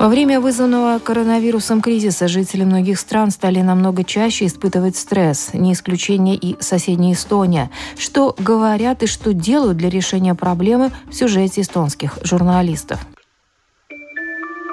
Во 0.00 0.08
время 0.08 0.40
вызванного 0.40 0.98
коронавирусом 0.98 1.82
кризиса 1.82 2.26
жители 2.26 2.64
многих 2.64 2.98
стран 2.98 3.30
стали 3.30 3.60
намного 3.60 4.02
чаще 4.02 4.46
испытывать 4.46 4.96
стресс. 4.96 5.50
Не 5.52 5.74
исключение 5.74 6.36
и 6.36 6.56
соседняя 6.58 7.12
Эстония. 7.12 7.70
Что 7.98 8.34
говорят 8.38 9.02
и 9.02 9.06
что 9.06 9.34
делают 9.34 9.76
для 9.76 9.90
решения 9.90 10.34
проблемы 10.34 10.90
в 11.10 11.14
сюжете 11.14 11.60
эстонских 11.60 12.16
журналистов. 12.22 12.98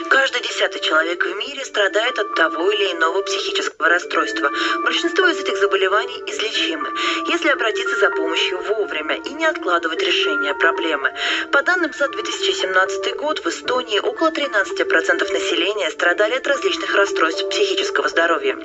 Каждый 0.09 0.41
десятый 0.41 0.79
человек 0.81 1.25
в 1.25 1.35
мире 1.35 1.65
страдает 1.65 2.17
от 2.17 2.33
того 2.35 2.71
или 2.71 2.93
иного 2.93 3.21
психического 3.23 3.89
расстройства. 3.89 4.49
Большинство 4.83 5.27
из 5.27 5.39
этих 5.39 5.57
заболеваний 5.57 6.23
излечимы, 6.27 6.89
если 7.27 7.49
обратиться 7.49 7.99
за 7.99 8.09
помощью 8.11 8.61
вовремя 8.61 9.17
и 9.17 9.33
не 9.33 9.45
откладывать 9.45 10.01
решение 10.01 10.55
проблемы. 10.55 11.13
По 11.51 11.61
данным 11.61 11.91
за 11.93 12.07
2017 12.07 13.17
год 13.17 13.43
в 13.43 13.47
Эстонии 13.47 13.99
около 13.99 14.29
13% 14.29 15.33
населения 15.33 15.91
страдали 15.91 16.35
от 16.35 16.47
различных 16.47 16.95
расстройств 16.95 17.49
психического 17.49 18.07
здоровья. 18.07 18.55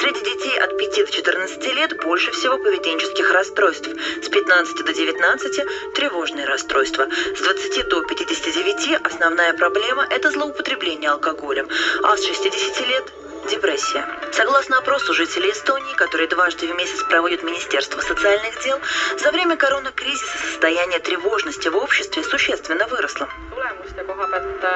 Среди 0.00 0.20
детей 0.20 0.58
от 0.60 0.78
5 0.78 1.06
до 1.06 1.12
14 1.12 1.74
лет 1.74 1.96
больше 2.04 2.30
всего 2.30 2.56
поведенческих 2.56 3.32
расстройств, 3.32 3.88
с 3.88 4.28
15 4.28 4.84
до 4.84 4.92
19– 4.92 5.66
тревожные 5.94 6.46
расстройства, 6.46 7.08
с 7.36 7.40
20 7.40 7.88
до 7.88 8.02
59 8.02 9.00
основная 9.04 9.54
проблема– 9.54 10.06
это 10.10 10.30
злоупотребление 10.30 10.67
алкоголем, 11.06 11.68
а 12.02 12.16
с 12.16 12.24
60 12.24 12.80
лет 12.88 13.04
депрессия. 13.46 14.04
Согласно 14.32 14.78
опросу 14.78 15.14
жителей 15.14 15.52
Эстонии, 15.52 15.94
который 15.94 16.26
дважды 16.26 16.66
в 16.66 16.74
месяц 16.76 17.02
проводит 17.04 17.42
Министерство 17.42 18.00
социальных 18.00 18.62
дел, 18.62 18.78
за 19.18 19.30
время 19.30 19.56
коронакризиса 19.56 20.38
состояние 20.38 20.98
тревожности 20.98 21.68
в 21.68 21.76
обществе 21.76 22.22
существенно 22.22 22.86
выросло. 22.86 23.28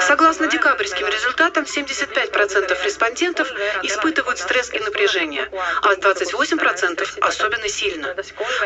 Согласно 0.00 0.46
декабрьским 0.48 1.06
результатам, 1.06 1.64
75% 1.64 2.84
респондентов 2.84 3.48
испытывают 3.82 4.38
стресс 4.38 4.72
и 4.72 4.78
напряжение, 4.80 5.48
а 5.82 5.94
28% 5.94 7.18
особенно 7.20 7.68
сильно. 7.68 8.16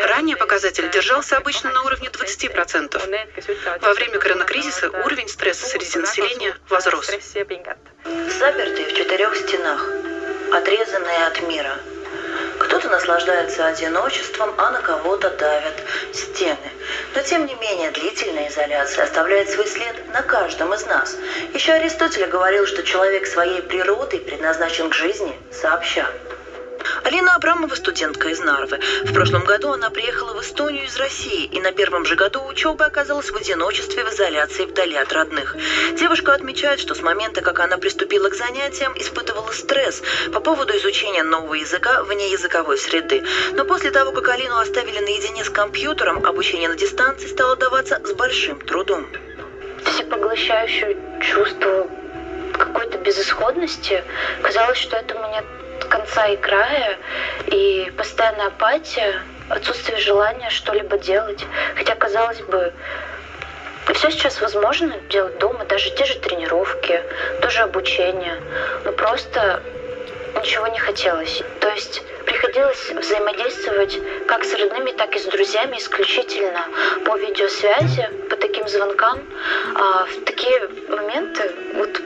Ранее 0.09 0.37
показатель 0.37 0.91
держался 0.91 1.37
обычно 1.37 1.71
на 1.73 1.83
уровне 1.83 2.09
20%. 2.09 3.81
Во 3.81 3.95
время 3.95 4.19
коронакризиса 4.19 4.91
уровень 4.91 5.29
стресса 5.29 5.67
среди 5.67 5.99
населения 5.99 6.57
возрос. 6.69 7.11
Запертые 8.39 8.89
в 8.89 8.95
четырех 8.95 9.37
стенах, 9.37 9.96
отрезанные 10.53 11.27
от 11.27 11.41
мира. 11.49 11.79
Кто-то 12.59 12.89
наслаждается 12.89 13.67
одиночеством, 13.67 14.55
а 14.59 14.71
на 14.71 14.81
кого-то 14.81 15.31
давят 15.31 15.75
стены. 16.13 16.71
Но 17.15 17.23
тем 17.23 17.47
не 17.47 17.55
менее 17.55 17.91
длительная 17.91 18.49
изоляция 18.49 19.05
оставляет 19.05 19.51
свой 19.51 19.67
след 19.67 20.13
на 20.13 20.23
каждом 20.23 20.75
из 20.75 20.85
нас. 20.87 21.17
Еще 21.53 21.73
Аристотель 21.73 22.27
говорил, 22.27 22.67
что 22.67 22.83
человек 22.83 23.27
своей 23.27 23.63
природой 23.63 24.21
предназначен 24.21 24.91
к 24.91 24.95
жизни 24.95 25.39
сообща. 25.53 26.07
Алина 27.05 27.35
Абрамова 27.35 27.75
студентка 27.75 28.29
из 28.29 28.41
Нарвы. 28.41 28.81
В 29.05 29.13
прошлом 29.13 29.45
году 29.45 29.73
она 29.73 29.91
приехала 29.91 30.35
в 30.35 30.41
Эстонию 30.41 30.85
из 30.85 30.97
России 30.97 31.45
и 31.45 31.61
на 31.61 31.73
первом 31.73 32.05
же 32.05 32.17
году 32.17 32.45
учебы 32.45 32.85
оказалась 32.85 33.31
в 33.31 33.37
одиночестве 33.37 34.05
в 34.05 34.09
изоляции 34.13 34.65
вдали 34.65 34.97
от 34.97 35.13
родных. 35.13 35.57
Девушка 35.99 36.35
отмечает, 36.35 36.81
что 36.81 36.95
с 36.95 37.03
момента, 37.03 37.43
как 37.43 37.61
она 37.61 37.79
приступила 37.79 38.29
к 38.29 38.35
занятиям, 38.35 38.93
испытывала 38.97 39.53
стресс 39.53 40.03
по 40.33 40.41
поводу 40.41 40.77
изучения 40.77 41.23
нового 41.23 41.55
языка 41.55 42.03
вне 42.03 42.31
языковой 42.31 42.79
среды. 42.79 43.25
Но 43.53 43.65
после 43.65 43.91
того, 43.91 44.13
как 44.13 44.29
Алину 44.29 44.59
оставили 44.59 44.99
наедине 45.01 45.45
с 45.45 45.51
компьютером, 45.51 46.25
обучение 46.25 46.69
на 46.69 46.77
дистанции 46.77 47.29
стало 47.29 47.57
даваться 47.57 48.01
с 48.05 48.13
большим 48.13 48.61
трудом. 48.61 49.07
Всепоглощающее 49.85 50.97
чувство 51.21 51.89
какой-то 52.57 52.99
безысходности. 52.99 54.03
Казалось, 54.43 54.79
что 54.79 54.97
это 54.97 55.15
меня 55.15 55.45
конца 55.87 56.27
и 56.27 56.37
края, 56.37 56.99
и 57.47 57.93
постоянная 57.97 58.49
апатия, 58.49 59.23
отсутствие 59.49 59.99
желания 59.99 60.51
что-либо 60.51 60.99
делать. 60.99 61.45
Хотя, 61.77 61.95
казалось 61.95 62.41
бы, 62.43 62.73
все 63.95 64.11
сейчас 64.11 64.41
возможно 64.41 64.95
делать 65.09 65.39
дома, 65.39 65.65
даже 65.65 65.91
те 65.91 66.05
же 66.05 66.19
тренировки, 66.19 67.03
тоже 67.41 67.61
обучение. 67.61 68.41
Но 68.85 68.93
просто 68.93 69.63
ничего 70.41 70.67
не 70.67 70.79
хотелось. 70.79 71.43
То 71.61 71.69
есть 71.71 72.03
приходилось 72.25 72.91
взаимодействовать 72.91 73.99
как 74.27 74.45
с 74.45 74.55
родными, 74.55 74.91
так 74.93 75.15
и 75.17 75.19
с 75.19 75.25
друзьями 75.25 75.79
исключительно 75.79 76.65
по 77.05 77.17
видеосвязи, 77.17 78.09
по 78.29 78.37
таким 78.37 78.69
звонкам. 78.69 79.23
А 79.75 80.05
в 80.05 80.25
такие 80.25 80.69
моменты 80.89 81.51
вот 81.75 82.01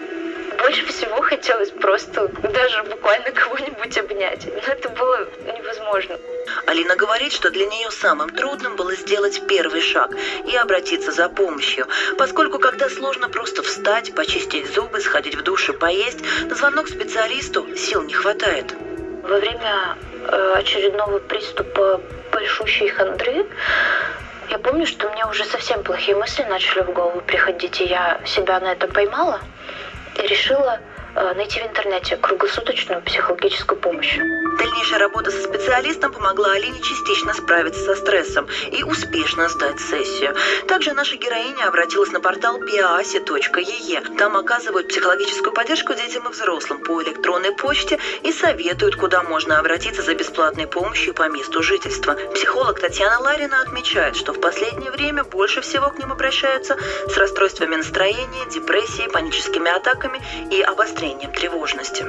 больше 0.60 0.86
всего 0.86 1.22
хотелось 1.22 1.70
просто 1.70 2.28
даже 2.28 2.82
буквально 2.84 3.30
кого-нибудь 3.32 3.98
обнять. 3.98 4.46
Но 4.46 4.72
это 4.72 4.88
было 4.90 5.26
невозможно. 5.56 6.18
Алина 6.66 6.96
говорит, 6.96 7.32
что 7.32 7.50
для 7.50 7.66
нее 7.66 7.90
самым 7.90 8.30
трудным 8.30 8.76
было 8.76 8.94
сделать 8.94 9.42
первый 9.48 9.80
шаг 9.80 10.10
и 10.46 10.56
обратиться 10.56 11.12
за 11.12 11.28
помощью, 11.28 11.86
поскольку 12.18 12.58
когда 12.58 12.88
сложно 12.88 13.28
просто 13.28 13.62
встать, 13.62 14.14
почистить 14.14 14.72
зубы, 14.74 15.00
сходить 15.00 15.34
в 15.34 15.42
душ 15.42 15.68
и 15.70 15.72
поесть, 15.72 16.20
на 16.48 16.54
звонок 16.54 16.88
специалисту 16.88 17.66
сил 17.76 18.02
не 18.02 18.14
хватает. 18.14 18.74
Во 19.22 19.38
время 19.38 19.96
э, 20.26 20.54
очередного 20.56 21.18
приступа 21.18 22.00
большущей 22.32 22.88
хандры 22.88 23.46
я 24.50 24.58
помню, 24.58 24.86
что 24.86 25.08
мне 25.10 25.24
уже 25.26 25.44
совсем 25.44 25.82
плохие 25.84 26.16
мысли 26.16 26.42
начали 26.42 26.82
в 26.82 26.92
голову 26.92 27.20
приходить, 27.20 27.80
и 27.80 27.84
я 27.84 28.20
себя 28.26 28.58
на 28.60 28.72
это 28.72 28.88
поймала 28.88 29.40
решила 30.28 30.80
найти 31.14 31.60
в 31.60 31.66
интернете 31.66 32.16
круглосуточную 32.16 33.02
психологическую 33.02 33.78
помощь. 33.80 34.18
Дальнейшая 34.58 34.98
работа 34.98 35.30
со 35.30 35.42
специалистом 35.42 36.12
помогла 36.12 36.52
Алине 36.52 36.80
частично 36.80 37.32
справиться 37.34 37.80
со 37.80 37.94
стрессом 37.94 38.46
и 38.70 38.82
успешно 38.82 39.48
сдать 39.48 39.80
сессию. 39.80 40.34
Также 40.68 40.92
наша 40.92 41.16
героиня 41.16 41.68
обратилась 41.68 42.12
на 42.12 42.20
портал 42.20 42.58
piaasi.ee. 42.60 44.16
Там 44.16 44.36
оказывают 44.36 44.88
психологическую 44.88 45.52
поддержку 45.52 45.94
детям 45.94 46.28
и 46.28 46.30
взрослым 46.30 46.82
по 46.82 47.02
электронной 47.02 47.52
почте 47.52 47.98
и 48.22 48.32
советуют, 48.32 48.96
куда 48.96 49.22
можно 49.22 49.58
обратиться 49.58 50.02
за 50.02 50.14
бесплатной 50.14 50.66
помощью 50.66 51.14
по 51.14 51.28
месту 51.28 51.62
жительства. 51.62 52.14
Психолог 52.34 52.80
Татьяна 52.80 53.18
Ларина 53.20 53.62
отмечает, 53.62 54.16
что 54.16 54.32
в 54.32 54.40
последнее 54.40 54.90
время 54.90 55.24
больше 55.24 55.60
всего 55.60 55.90
к 55.90 55.98
ним 55.98 56.12
обращаются 56.12 56.76
с 57.08 57.16
расстройствами 57.16 57.76
настроения, 57.76 58.46
депрессией, 58.50 59.10
паническими 59.10 59.70
атаками 59.70 60.20
и 60.50 60.60
обострением 60.60 60.99
обострением 61.00 61.32
тревожности. 61.32 62.04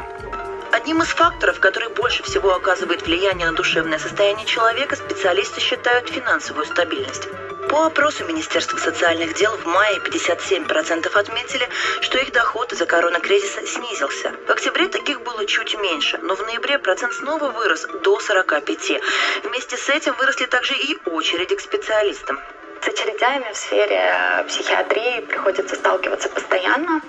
Одним 0.74 1.02
из 1.02 1.08
факторов, 1.08 1.60
который 1.60 1.90
больше 1.90 2.24
всего 2.24 2.54
оказывает 2.54 3.04
влияние 3.04 3.50
на 3.50 3.56
душевное 3.56 4.00
состояние 4.00 4.46
человека, 4.46 4.96
специалисты 4.96 5.62
считают 5.62 6.10
финансовую 6.10 6.66
стабильность. 6.66 7.28
По 7.70 7.86
опросу 7.86 8.26
Министерства 8.26 8.78
социальных 8.78 9.34
дел 9.36 9.56
в 9.56 9.66
мае 9.66 9.98
57% 10.00 11.08
отметили, 11.16 11.70
что 12.02 12.18
их 12.18 12.34
доход 12.34 12.74
из-за 12.74 12.86
коронакризиса 12.86 13.66
снизился. 13.66 14.34
В 14.48 14.52
октябре 14.52 14.90
таких 14.90 15.22
было 15.22 15.46
чуть 15.46 15.78
меньше, 15.80 16.18
но 16.22 16.36
в 16.36 16.42
ноябре 16.42 16.78
процент 16.78 17.14
снова 17.14 17.50
вырос 17.50 17.88
до 18.04 18.20
45. 18.20 19.02
Вместе 19.44 19.78
с 19.78 19.88
этим 19.88 20.16
выросли 20.16 20.48
также 20.48 20.74
и 20.74 20.98
очереди 21.06 21.56
к 21.56 21.62
специалистам. 21.62 22.40
С 22.82 22.88
очередями 22.88 23.54
в 23.54 23.56
сфере 23.56 24.44
психиатрии 24.48 25.22
приходится 25.22 25.76
сталкиваться 25.76 26.30
постоянно. 26.30 27.02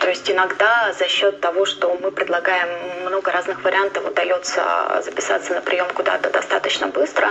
То 0.00 0.08
есть 0.08 0.30
иногда 0.30 0.92
за 0.92 1.08
счет 1.08 1.40
того, 1.40 1.64
что 1.64 1.96
мы 2.00 2.10
предлагаем 2.10 2.68
много 3.02 3.32
разных 3.32 3.62
вариантов, 3.62 4.06
удается 4.06 4.62
записаться 5.04 5.54
на 5.54 5.60
прием 5.60 5.88
куда-то 5.94 6.30
достаточно 6.30 6.88
быстро. 6.88 7.28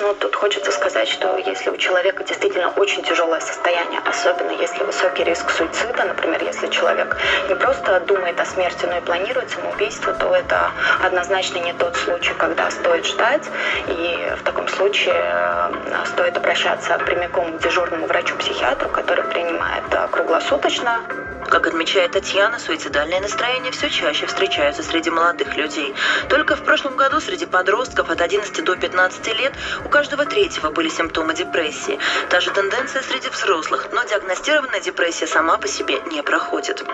Но 0.00 0.14
тут 0.14 0.34
хочется 0.34 0.70
сказать, 0.72 1.08
что 1.08 1.36
если 1.38 1.70
у 1.70 1.76
человека 1.76 2.24
действительно 2.24 2.70
очень 2.76 3.02
тяжелое 3.02 3.40
состояние, 3.40 4.00
особенно 4.04 4.50
если 4.52 4.84
высокий 4.84 5.24
риск 5.24 5.50
суицида, 5.50 6.04
например, 6.04 6.42
если 6.42 6.68
человек 6.68 7.16
не 7.48 7.54
просто 7.54 8.00
думает 8.00 8.40
о 8.40 8.44
смерти, 8.44 8.86
но 8.86 8.98
и 8.98 9.00
планирует 9.00 9.50
самоубийство, 9.50 10.12
то 10.12 10.34
это 10.34 10.70
однозначно 11.04 11.58
не 11.58 11.72
тот 11.72 11.96
случай, 11.96 12.34
когда 12.34 12.70
стоит 12.70 13.06
ждать. 13.06 13.46
И 13.88 14.32
в 14.38 14.42
таком 14.42 14.68
случае 14.68 15.14
э, 15.14 16.04
стоит 16.06 16.36
обращаться 16.36 16.98
прямиком 16.98 17.58
к 17.58 17.62
дежурному 17.62 18.06
врачу-психиатру, 18.06 18.88
который 18.90 19.24
принимает 19.24 19.84
э, 19.92 20.08
круглосуточно. 20.10 21.00
Как 21.48 21.66
отмечает 21.66 22.07
Татьяна, 22.08 22.58
суицидальные 22.58 23.20
настроения 23.20 23.70
все 23.70 23.90
чаще 23.90 24.26
встречаются 24.26 24.82
среди 24.82 25.10
молодых 25.10 25.56
людей. 25.56 25.94
Только 26.28 26.56
в 26.56 26.64
прошлом 26.64 26.96
году 26.96 27.20
среди 27.20 27.46
подростков 27.46 28.10
от 28.10 28.20
11 28.20 28.64
до 28.64 28.76
15 28.76 29.26
лет 29.38 29.52
у 29.84 29.88
каждого 29.88 30.24
третьего 30.24 30.70
были 30.70 30.88
симптомы 30.88 31.34
депрессии. 31.34 31.98
Та 32.30 32.40
же 32.40 32.50
тенденция 32.50 33.02
среди 33.02 33.28
взрослых, 33.28 33.88
но 33.92 34.04
диагностированная 34.04 34.80
депрессия 34.80 35.26
сама 35.26 35.58
по 35.58 35.68
себе 35.68 36.00
не 36.10 36.22
проходит. 36.22 36.84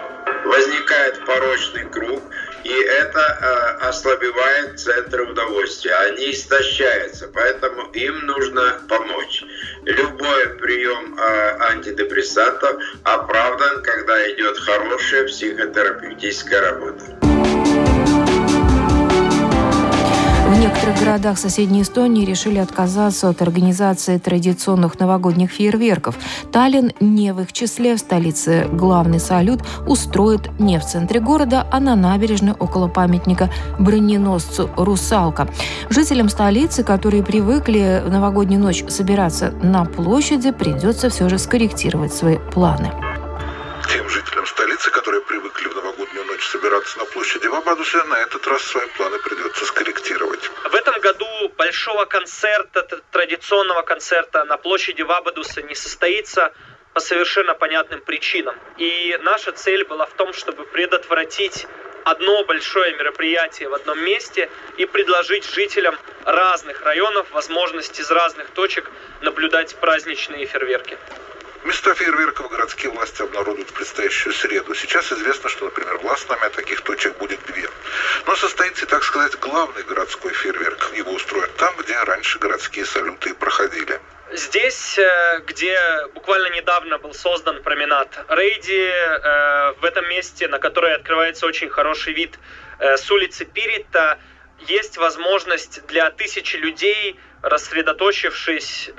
Возникает 0.45 1.25
порочный 1.25 1.85
круг, 1.85 2.23
и 2.65 2.73
это 2.73 3.21
э, 3.21 3.87
ослабевает 3.89 4.81
центры 4.81 5.31
удовольствия. 5.31 5.95
Они 5.95 6.33
истощаются, 6.33 7.29
поэтому 7.33 7.91
им 7.93 8.27
нужно 8.27 8.81
помочь. 8.89 9.45
Любой 9.85 10.49
прием 10.61 11.19
э, 11.19 11.57
антидепрессантов 11.71 12.83
оправдан, 13.05 13.83
когда 13.83 14.31
идет 14.33 14.59
хорошая 14.59 15.27
психотерапевтическая 15.27 16.61
работа. 16.71 17.74
Некоторых 20.85 21.07
городах 21.07 21.39
соседней 21.39 21.81
Эстонии 21.81 22.27
решили 22.27 22.59
отказаться 22.59 23.31
от 23.31 23.41
организации 23.41 24.19
традиционных 24.19 25.01
новогодних 25.01 25.51
фейерверков. 25.51 26.15
Таллин 26.53 26.93
не 27.01 27.33
в 27.33 27.41
их 27.41 27.55
числе. 27.55 27.97
В 27.97 28.01
столице 28.01 28.69
главный 28.71 29.19
салют 29.19 29.63
устроит 29.87 30.51
не 30.61 30.79
в 30.79 30.85
центре 30.85 31.21
города, 31.21 31.67
а 31.73 31.81
на 31.81 31.97
набережной 31.97 32.53
около 32.53 32.89
памятника 32.89 33.51
броненосцу 33.79 34.69
«Русалка». 34.77 35.49
Жителям 35.89 36.29
столицы, 36.29 36.85
которые 36.85 37.23
привыкли 37.23 38.03
в 38.05 38.11
новогоднюю 38.11 38.61
ночь 38.61 38.85
собираться 38.89 39.53
на 39.63 39.87
площади, 39.87 40.51
придется 40.51 41.09
все 41.09 41.31
же 41.31 41.39
скорректировать 41.39 42.13
свои 42.13 42.37
планы. 42.53 42.91
Тем 43.91 44.07
жителям 44.11 44.45
столицы, 44.45 44.91
которые 44.91 45.23
привыкли 45.23 45.67
в 45.67 45.77
новогоднюю 45.77 46.24
ночь 46.35 46.47
собираться 46.49 46.99
на 46.99 47.05
площади 47.05 47.47
Вабадуса, 47.47 48.03
на 48.05 48.17
этот 48.17 48.47
раз 48.49 48.63
свои 48.63 48.89
планы 48.97 49.19
придется 49.19 49.65
скорректировать. 49.67 50.51
В 50.71 50.75
этом 50.75 50.99
году 51.01 51.27
большого 51.57 52.07
концерта, 52.07 52.83
традиционного 53.13 53.83
концерта 53.83 54.45
на 54.45 54.57
площади 54.57 55.03
Вабадуса 55.03 55.63
не 55.63 55.77
состоится 55.77 56.53
по 56.93 57.01
совершенно 57.01 57.55
понятным 57.55 58.01
причинам. 58.01 58.57
И 58.79 59.17
наша 59.23 59.53
цель 59.53 59.85
была 59.85 60.07
в 60.07 60.13
том, 60.15 60.33
чтобы 60.33 60.65
предотвратить 60.65 61.67
одно 62.05 62.45
большое 62.45 62.97
мероприятие 62.97 63.69
в 63.69 63.75
одном 63.75 64.05
месте 64.05 64.51
и 64.77 64.87
предложить 64.87 65.45
жителям 65.45 65.97
разных 66.25 66.83
районов 66.83 67.31
возможность 67.31 68.01
из 68.01 68.11
разных 68.11 68.51
точек 68.51 68.91
наблюдать 69.21 69.77
праздничные 69.77 70.47
фейерверки. 70.47 70.99
Места 71.65 71.95
фейерверков 71.95 72.51
городские 72.51 72.93
власти 72.93 73.23
обнародуют 73.23 73.71
в 73.71 73.73
предстоящую 73.73 74.35
среду. 74.35 74.75
Сейчас 74.75 75.11
известно, 75.11 75.49
что, 75.49 75.65
например, 75.65 75.97
в 75.97 76.05
Ласнаме 76.05 76.51
таких 76.51 76.83
точек 76.83 77.17
будет 77.17 77.43
две. 77.47 77.67
Но 78.27 78.37
состоится, 78.37 78.85
так 78.85 79.03
сказать, 79.03 79.39
главный 79.39 79.83
городской 79.83 80.35
фейерверк. 80.35 80.93
Его 80.95 81.13
устроят 81.13 81.57
там, 81.57 81.75
где 81.79 81.99
раньше 82.03 82.39
городские 82.39 82.85
салюты 82.85 83.33
проходили. 83.35 83.99
Здесь, 84.33 84.99
э, 84.99 85.41
где 85.47 85.79
буквально 86.13 86.55
недавно 86.55 86.99
был 86.99 87.15
создан 87.15 87.63
променад 87.63 88.09
Рейди, 88.29 88.91
э, 88.91 89.73
в 89.81 89.85
этом 89.87 90.07
месте, 90.11 90.49
на 90.49 90.59
которое 90.59 90.97
открывается 90.97 91.47
очень 91.47 91.71
хороший 91.71 92.13
вид 92.13 92.39
э, 92.79 92.99
с 92.99 93.11
улицы 93.11 93.47
Пирита, 93.47 94.19
есть 94.61 94.99
возможность 94.99 95.87
для 95.87 96.11
тысячи 96.11 96.57
людей, 96.57 97.19
рассредоточившись, 97.43 98.91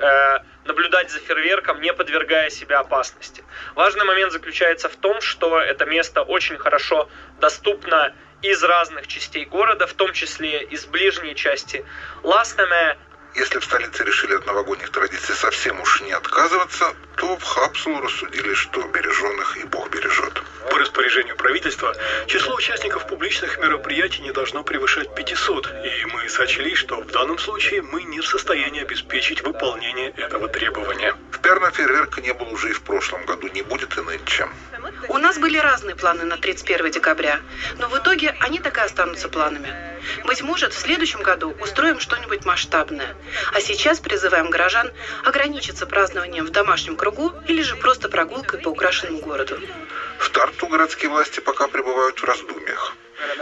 наблюдать 0.66 1.10
за 1.10 1.18
фейерверком, 1.18 1.80
не 1.80 1.92
подвергая 1.92 2.50
себя 2.50 2.80
опасности. 2.80 3.44
Важный 3.74 4.04
момент 4.04 4.32
заключается 4.32 4.88
в 4.88 4.96
том, 4.96 5.20
что 5.20 5.60
это 5.60 5.86
место 5.86 6.22
очень 6.22 6.58
хорошо 6.58 7.08
доступно 7.40 8.14
из 8.42 8.62
разных 8.62 9.06
частей 9.06 9.44
города, 9.44 9.86
в 9.86 9.94
том 9.94 10.12
числе 10.12 10.62
из 10.62 10.86
ближней 10.86 11.34
части 11.34 11.84
Ласнаме, 12.22 12.98
если 13.36 13.58
в 13.58 13.64
столице 13.64 14.02
решили 14.04 14.34
от 14.34 14.46
новогодних 14.46 14.90
традиций 14.90 15.34
совсем 15.34 15.80
уж 15.80 16.00
не 16.00 16.12
отказываться, 16.12 16.94
то 17.16 17.36
в 17.36 17.42
Хапсулу 17.42 18.00
рассудили, 18.00 18.54
что 18.54 18.82
береженных 18.88 19.56
и 19.58 19.64
Бог 19.64 19.90
бережет. 19.90 20.42
По 20.70 20.78
распоряжению 20.78 21.36
правительства, 21.36 21.94
число 22.26 22.54
участников 22.54 23.06
публичных 23.06 23.58
мероприятий 23.58 24.22
не 24.22 24.32
должно 24.32 24.64
превышать 24.64 25.14
500, 25.14 25.66
и 25.66 26.06
мы 26.06 26.28
сочли, 26.28 26.74
что 26.74 27.00
в 27.00 27.06
данном 27.08 27.38
случае 27.38 27.82
мы 27.82 28.02
не 28.04 28.20
в 28.20 28.26
состоянии 28.26 28.82
обеспечить 28.82 29.42
выполнение 29.42 30.10
этого 30.10 30.48
требования. 30.48 31.14
В 31.30 31.38
Перна 31.40 31.70
фейерверка 31.70 32.20
не 32.20 32.32
было 32.32 32.48
уже 32.48 32.70
и 32.70 32.72
в 32.72 32.82
прошлом 32.82 33.24
году, 33.26 33.48
не 33.48 33.62
будет 33.62 33.96
и 33.98 34.00
нынче. 34.00 34.48
У 35.08 35.18
нас 35.18 35.38
были 35.38 35.58
разные 35.58 35.94
планы 35.94 36.24
на 36.24 36.36
31 36.36 36.90
декабря, 36.90 37.40
но 37.78 37.88
в 37.88 37.98
итоге 37.98 38.34
они 38.40 38.58
так 38.60 38.78
и 38.78 38.80
останутся 38.80 39.28
планами. 39.28 39.95
Быть 40.24 40.42
может, 40.42 40.72
в 40.72 40.78
следующем 40.78 41.22
году 41.22 41.54
устроим 41.60 42.00
что-нибудь 42.00 42.44
масштабное. 42.44 43.16
А 43.52 43.60
сейчас 43.60 44.00
призываем 44.00 44.50
горожан 44.50 44.90
ограничиться 45.24 45.86
празднованием 45.86 46.46
в 46.46 46.50
домашнем 46.50 46.96
кругу 46.96 47.32
или 47.46 47.62
же 47.62 47.76
просто 47.76 48.08
прогулкой 48.08 48.60
по 48.60 48.68
украшенному 48.68 49.18
городу. 49.18 49.60
В 50.18 50.30
Тарту 50.30 50.66
городские 50.66 51.10
власти 51.10 51.40
пока 51.40 51.68
пребывают 51.68 52.18
в 52.18 52.24
раздумьях. 52.24 52.96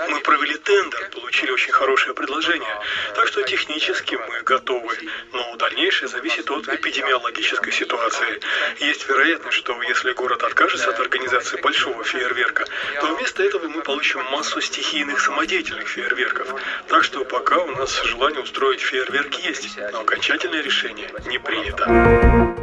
Мы 0.08 0.20
провели 0.20 0.56
тендер, 0.56 1.10
получили 1.10 1.50
очень 1.50 1.72
хорошее 1.72 2.14
предложение, 2.14 2.80
так 3.14 3.26
что 3.26 3.42
технически 3.42 4.14
мы 4.14 4.42
готовы. 4.42 4.96
Но 5.32 5.56
дальнейшее 5.56 6.08
зависит 6.08 6.48
от 6.50 6.68
эпидемиологической 6.68 7.72
ситуации. 7.72 8.40
Есть 8.78 9.08
вероятность, 9.08 9.56
что 9.56 9.80
если 9.82 10.12
город 10.12 10.44
откажется 10.44 10.90
от 10.90 11.00
организации 11.00 11.60
большого 11.60 12.04
фейерверка, 12.04 12.66
то 13.00 13.14
вместо 13.14 13.42
этого 13.42 13.68
мы 13.68 13.82
получим 13.82 14.22
массу 14.30 14.60
стихийных 14.60 15.20
самодеятельных 15.20 15.88
фейерверков. 15.88 16.53
Так 16.88 17.04
что 17.04 17.24
пока 17.24 17.58
у 17.58 17.70
нас 17.72 18.02
желание 18.04 18.40
устроить 18.40 18.80
фейерверк 18.80 19.34
есть, 19.34 19.78
но 19.92 20.00
окончательное 20.00 20.62
решение 20.62 21.08
не 21.26 21.38
принято. 21.38 22.54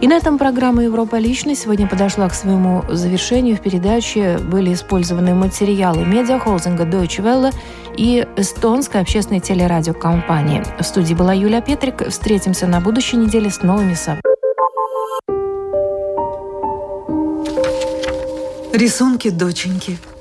И 0.00 0.08
на 0.08 0.14
этом 0.14 0.36
программа 0.36 0.84
«Европа 0.84 1.16
лично» 1.16 1.54
сегодня 1.54 1.88
подошла 1.88 2.28
к 2.28 2.34
своему 2.34 2.84
завершению. 2.88 3.56
В 3.56 3.62
передаче 3.62 4.38
были 4.38 4.74
использованы 4.74 5.34
материалы 5.34 6.04
медиахолдинга 6.04 6.84
Deutsche 6.84 7.22
Welle 7.22 7.54
и 7.96 8.26
эстонской 8.36 9.00
общественной 9.00 9.40
телерадиокомпании. 9.40 10.62
В 10.78 10.82
студии 10.82 11.14
была 11.14 11.32
Юлия 11.32 11.62
Петрик. 11.62 12.06
Встретимся 12.08 12.66
на 12.66 12.80
будущей 12.80 13.16
неделе 13.16 13.50
с 13.50 13.62
новыми 13.62 13.94
событиями. 13.94 14.22
Рисунки 18.74 19.30
доченьки– 19.30 19.96